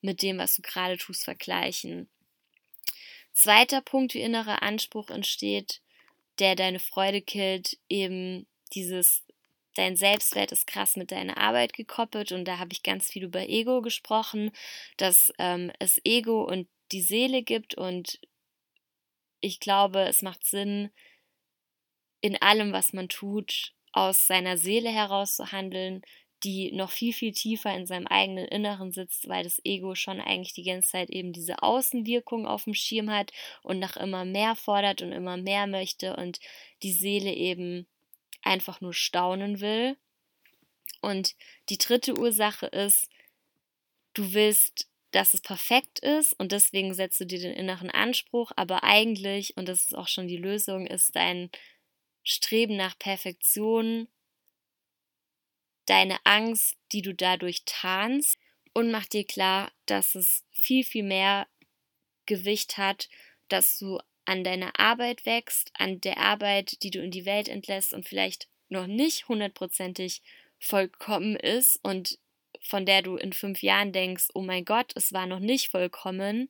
mit 0.00 0.22
dem, 0.22 0.38
was 0.38 0.54
du 0.54 0.62
gerade 0.62 0.96
tust, 0.96 1.24
vergleichen. 1.24 2.08
Zweiter 3.32 3.80
Punkt, 3.80 4.14
wie 4.14 4.20
innerer 4.20 4.62
Anspruch 4.62 5.10
entsteht, 5.10 5.80
der 6.38 6.54
deine 6.54 6.78
Freude 6.78 7.20
killt, 7.20 7.78
eben 7.88 8.46
dieses, 8.74 9.24
dein 9.74 9.96
Selbstwert 9.96 10.52
ist 10.52 10.68
krass 10.68 10.96
mit 10.96 11.10
deiner 11.10 11.36
Arbeit 11.36 11.72
gekoppelt 11.72 12.30
und 12.30 12.44
da 12.44 12.58
habe 12.58 12.72
ich 12.72 12.84
ganz 12.84 13.10
viel 13.10 13.24
über 13.24 13.48
Ego 13.48 13.82
gesprochen, 13.82 14.52
dass 14.98 15.32
ähm, 15.38 15.72
es 15.80 16.00
Ego 16.04 16.44
und 16.44 16.68
die 16.92 17.02
Seele 17.02 17.42
gibt 17.42 17.74
und 17.74 18.20
ich 19.40 19.58
glaube, 19.58 20.02
es 20.02 20.22
macht 20.22 20.44
Sinn, 20.44 20.90
in 22.20 22.40
allem, 22.40 22.72
was 22.72 22.92
man 22.92 23.08
tut, 23.08 23.74
aus 23.92 24.26
seiner 24.26 24.56
Seele 24.56 24.90
heraus 24.90 25.36
zu 25.36 25.50
handeln, 25.50 26.02
die 26.44 26.72
noch 26.72 26.90
viel, 26.90 27.12
viel 27.12 27.32
tiefer 27.32 27.74
in 27.74 27.86
seinem 27.86 28.06
eigenen 28.06 28.46
Inneren 28.46 28.90
sitzt, 28.90 29.28
weil 29.28 29.44
das 29.44 29.60
Ego 29.64 29.94
schon 29.94 30.20
eigentlich 30.20 30.54
die 30.54 30.64
ganze 30.64 30.90
Zeit 30.90 31.10
eben 31.10 31.32
diese 31.32 31.62
Außenwirkung 31.62 32.46
auf 32.46 32.64
dem 32.64 32.74
Schirm 32.74 33.10
hat 33.10 33.32
und 33.62 33.78
nach 33.78 33.96
immer 33.96 34.24
mehr 34.24 34.56
fordert 34.56 35.02
und 35.02 35.12
immer 35.12 35.36
mehr 35.36 35.66
möchte 35.66 36.16
und 36.16 36.40
die 36.82 36.92
Seele 36.92 37.32
eben 37.32 37.86
einfach 38.42 38.80
nur 38.80 38.92
staunen 38.92 39.60
will. 39.60 39.96
Und 41.00 41.34
die 41.68 41.78
dritte 41.78 42.18
Ursache 42.18 42.66
ist, 42.66 43.08
du 44.14 44.32
willst, 44.32 44.88
dass 45.12 45.34
es 45.34 45.40
perfekt 45.40 45.98
ist 46.00 46.32
und 46.40 46.52
deswegen 46.52 46.94
setzt 46.94 47.20
du 47.20 47.26
dir 47.26 47.38
den 47.38 47.52
inneren 47.52 47.90
Anspruch, 47.90 48.50
aber 48.56 48.82
eigentlich, 48.82 49.56
und 49.56 49.68
das 49.68 49.84
ist 49.84 49.96
auch 49.96 50.08
schon 50.08 50.26
die 50.26 50.38
Lösung, 50.38 50.86
ist 50.86 51.14
dein 51.14 51.50
Streben 52.24 52.76
nach 52.76 52.98
Perfektion 52.98 54.08
deine 55.86 56.18
Angst, 56.24 56.76
die 56.92 57.02
du 57.02 57.14
dadurch 57.14 57.62
tarnst 57.64 58.38
und 58.72 58.90
mach 58.90 59.06
dir 59.06 59.24
klar, 59.24 59.72
dass 59.86 60.14
es 60.14 60.44
viel, 60.50 60.84
viel 60.84 61.02
mehr 61.02 61.46
Gewicht 62.26 62.78
hat, 62.78 63.08
dass 63.48 63.78
du 63.78 63.98
an 64.24 64.44
deiner 64.44 64.78
Arbeit 64.78 65.26
wächst, 65.26 65.72
an 65.74 66.00
der 66.00 66.18
Arbeit, 66.18 66.82
die 66.82 66.90
du 66.90 67.00
in 67.00 67.10
die 67.10 67.26
Welt 67.26 67.48
entlässt 67.48 67.92
und 67.92 68.08
vielleicht 68.08 68.48
noch 68.68 68.86
nicht 68.86 69.28
hundertprozentig 69.28 70.22
vollkommen 70.58 71.36
ist 71.36 71.80
und 71.82 72.18
von 72.60 72.86
der 72.86 73.02
du 73.02 73.16
in 73.16 73.32
fünf 73.32 73.62
Jahren 73.62 73.92
denkst, 73.92 74.28
oh 74.34 74.42
mein 74.42 74.64
Gott, 74.64 74.92
es 74.94 75.12
war 75.12 75.26
noch 75.26 75.40
nicht 75.40 75.68
vollkommen, 75.68 76.48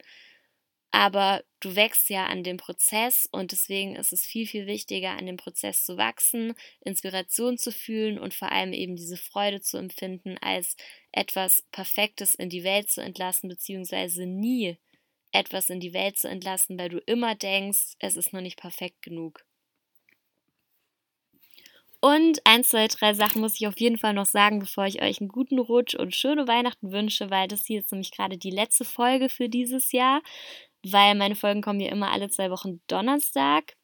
aber 0.92 1.42
du 1.60 1.74
wächst 1.74 2.10
ja 2.10 2.26
an 2.26 2.44
dem 2.44 2.58
Prozess 2.58 3.26
und 3.32 3.50
deswegen 3.52 3.96
ist 3.96 4.12
es 4.12 4.26
viel, 4.26 4.46
viel 4.46 4.66
wichtiger, 4.66 5.10
an 5.12 5.26
dem 5.26 5.38
Prozess 5.38 5.84
zu 5.84 5.96
wachsen, 5.96 6.54
Inspiration 6.84 7.56
zu 7.56 7.72
fühlen 7.72 8.18
und 8.18 8.34
vor 8.34 8.52
allem 8.52 8.74
eben 8.74 8.94
diese 8.94 9.16
Freude 9.16 9.62
zu 9.62 9.78
empfinden, 9.78 10.36
als 10.42 10.76
etwas 11.10 11.64
Perfektes 11.72 12.34
in 12.34 12.50
die 12.50 12.62
Welt 12.62 12.90
zu 12.90 13.00
entlassen, 13.00 13.48
beziehungsweise 13.48 14.26
nie 14.26 14.76
etwas 15.32 15.70
in 15.70 15.80
die 15.80 15.94
Welt 15.94 16.18
zu 16.18 16.28
entlassen, 16.28 16.78
weil 16.78 16.90
du 16.90 16.98
immer 16.98 17.34
denkst, 17.34 17.94
es 17.98 18.16
ist 18.16 18.34
noch 18.34 18.42
nicht 18.42 18.58
perfekt 18.58 19.00
genug. 19.00 19.46
Und 22.04 22.44
eins, 22.44 22.70
zwei, 22.70 22.88
drei 22.88 23.14
Sachen 23.14 23.40
muss 23.40 23.54
ich 23.60 23.66
auf 23.68 23.78
jeden 23.78 23.96
Fall 23.96 24.12
noch 24.12 24.26
sagen, 24.26 24.58
bevor 24.58 24.86
ich 24.86 25.00
euch 25.00 25.20
einen 25.20 25.28
guten 25.28 25.60
Rutsch 25.60 25.94
und 25.94 26.16
schöne 26.16 26.48
Weihnachten 26.48 26.90
wünsche, 26.90 27.30
weil 27.30 27.46
das 27.46 27.64
hier 27.64 27.78
ist 27.78 27.92
nämlich 27.92 28.10
gerade 28.10 28.36
die 28.36 28.50
letzte 28.50 28.84
Folge 28.84 29.28
für 29.28 29.48
dieses 29.48 29.92
Jahr 29.92 30.20
weil 30.84 31.14
meine 31.14 31.34
Folgen 31.36 31.62
kommen 31.62 31.80
ja 31.80 31.90
immer 31.90 32.10
alle 32.10 32.28
zwei 32.30 32.50
Wochen 32.50 32.80
Donnerstag. 32.86 33.74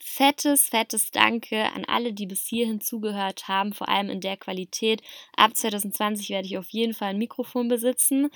Fettes, 0.00 0.68
fettes 0.68 1.10
Danke 1.10 1.64
an 1.72 1.84
alle, 1.86 2.12
die 2.12 2.26
bis 2.26 2.46
hierhin 2.46 2.80
zugehört 2.80 3.48
haben, 3.48 3.72
vor 3.72 3.88
allem 3.88 4.08
in 4.08 4.20
der 4.20 4.36
Qualität. 4.36 5.02
Ab 5.36 5.56
2020 5.56 6.30
werde 6.30 6.46
ich 6.46 6.58
auf 6.58 6.68
jeden 6.70 6.94
Fall 6.94 7.08
ein 7.10 7.18
Mikrofon 7.18 7.68
besitzen. 7.68 8.30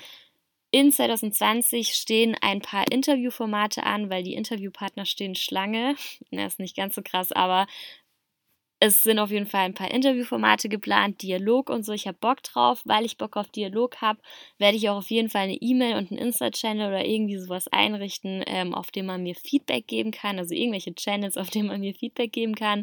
In 0.73 0.91
2020 0.91 1.93
stehen 1.95 2.35
ein 2.41 2.61
paar 2.61 2.89
Interviewformate 2.91 3.83
an, 3.83 4.09
weil 4.09 4.23
die 4.23 4.35
Interviewpartner 4.35 5.05
stehen 5.05 5.35
Schlange. 5.35 5.95
Das 6.31 6.53
ist 6.53 6.59
nicht 6.59 6.75
ganz 6.77 6.95
so 6.95 7.01
krass, 7.03 7.31
aber 7.31 7.67
es 8.83 9.01
sind 9.03 9.19
auf 9.19 9.29
jeden 9.29 9.45
Fall 9.45 9.65
ein 9.65 9.75
paar 9.75 9.91
Interviewformate 9.91 10.67
geplant, 10.67 11.21
Dialog 11.21 11.69
und 11.69 11.85
so. 11.85 11.93
Ich 11.93 12.07
habe 12.07 12.17
Bock 12.19 12.41
drauf, 12.41 12.81
weil 12.83 13.05
ich 13.05 13.15
Bock 13.15 13.37
auf 13.37 13.47
Dialog 13.51 13.97
habe, 14.01 14.19
werde 14.57 14.75
ich 14.75 14.89
auch 14.89 14.97
auf 14.97 15.11
jeden 15.11 15.29
Fall 15.29 15.43
eine 15.43 15.53
E-Mail 15.61 15.97
und 15.97 16.09
einen 16.09 16.19
Insta-Channel 16.19 16.87
oder 16.87 17.05
irgendwie 17.05 17.37
sowas 17.37 17.67
einrichten, 17.67 18.43
ähm, 18.47 18.73
auf 18.73 18.89
dem 18.89 19.05
man 19.05 19.21
mir 19.21 19.35
Feedback 19.35 19.85
geben 19.85 20.09
kann. 20.09 20.39
Also 20.39 20.55
irgendwelche 20.55 20.95
Channels, 20.95 21.37
auf 21.37 21.51
denen 21.51 21.67
man 21.67 21.79
mir 21.79 21.93
Feedback 21.93 22.33
geben 22.33 22.55
kann. 22.55 22.81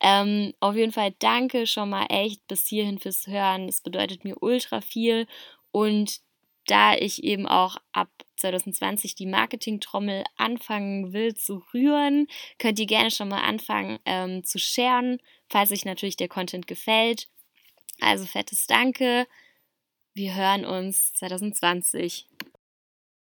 Ähm, 0.00 0.54
auf 0.60 0.76
jeden 0.76 0.92
Fall 0.92 1.12
danke 1.18 1.66
schon 1.66 1.90
mal 1.90 2.06
echt 2.08 2.46
bis 2.46 2.68
hierhin 2.68 3.00
fürs 3.00 3.26
Hören. 3.26 3.68
Es 3.68 3.80
bedeutet 3.80 4.24
mir 4.24 4.36
ultra 4.40 4.80
viel 4.80 5.26
und 5.72 6.20
da 6.66 6.94
ich 6.94 7.24
eben 7.24 7.48
auch 7.48 7.78
ab 7.92 8.08
2020 8.42 9.14
die 9.14 9.26
Marketing-Trommel 9.26 10.24
anfangen 10.36 11.12
will 11.12 11.34
zu 11.34 11.64
rühren, 11.72 12.26
könnt 12.58 12.78
ihr 12.78 12.86
gerne 12.86 13.10
schon 13.10 13.28
mal 13.28 13.42
anfangen 13.42 13.98
ähm, 14.04 14.44
zu 14.44 14.58
sharen, 14.58 15.18
falls 15.48 15.72
euch 15.72 15.84
natürlich 15.84 16.16
der 16.16 16.28
Content 16.28 16.66
gefällt. 16.66 17.28
Also 18.00 18.26
fettes 18.26 18.66
Danke. 18.66 19.26
Wir 20.14 20.34
hören 20.34 20.64
uns 20.64 21.14
2020. 21.14 22.26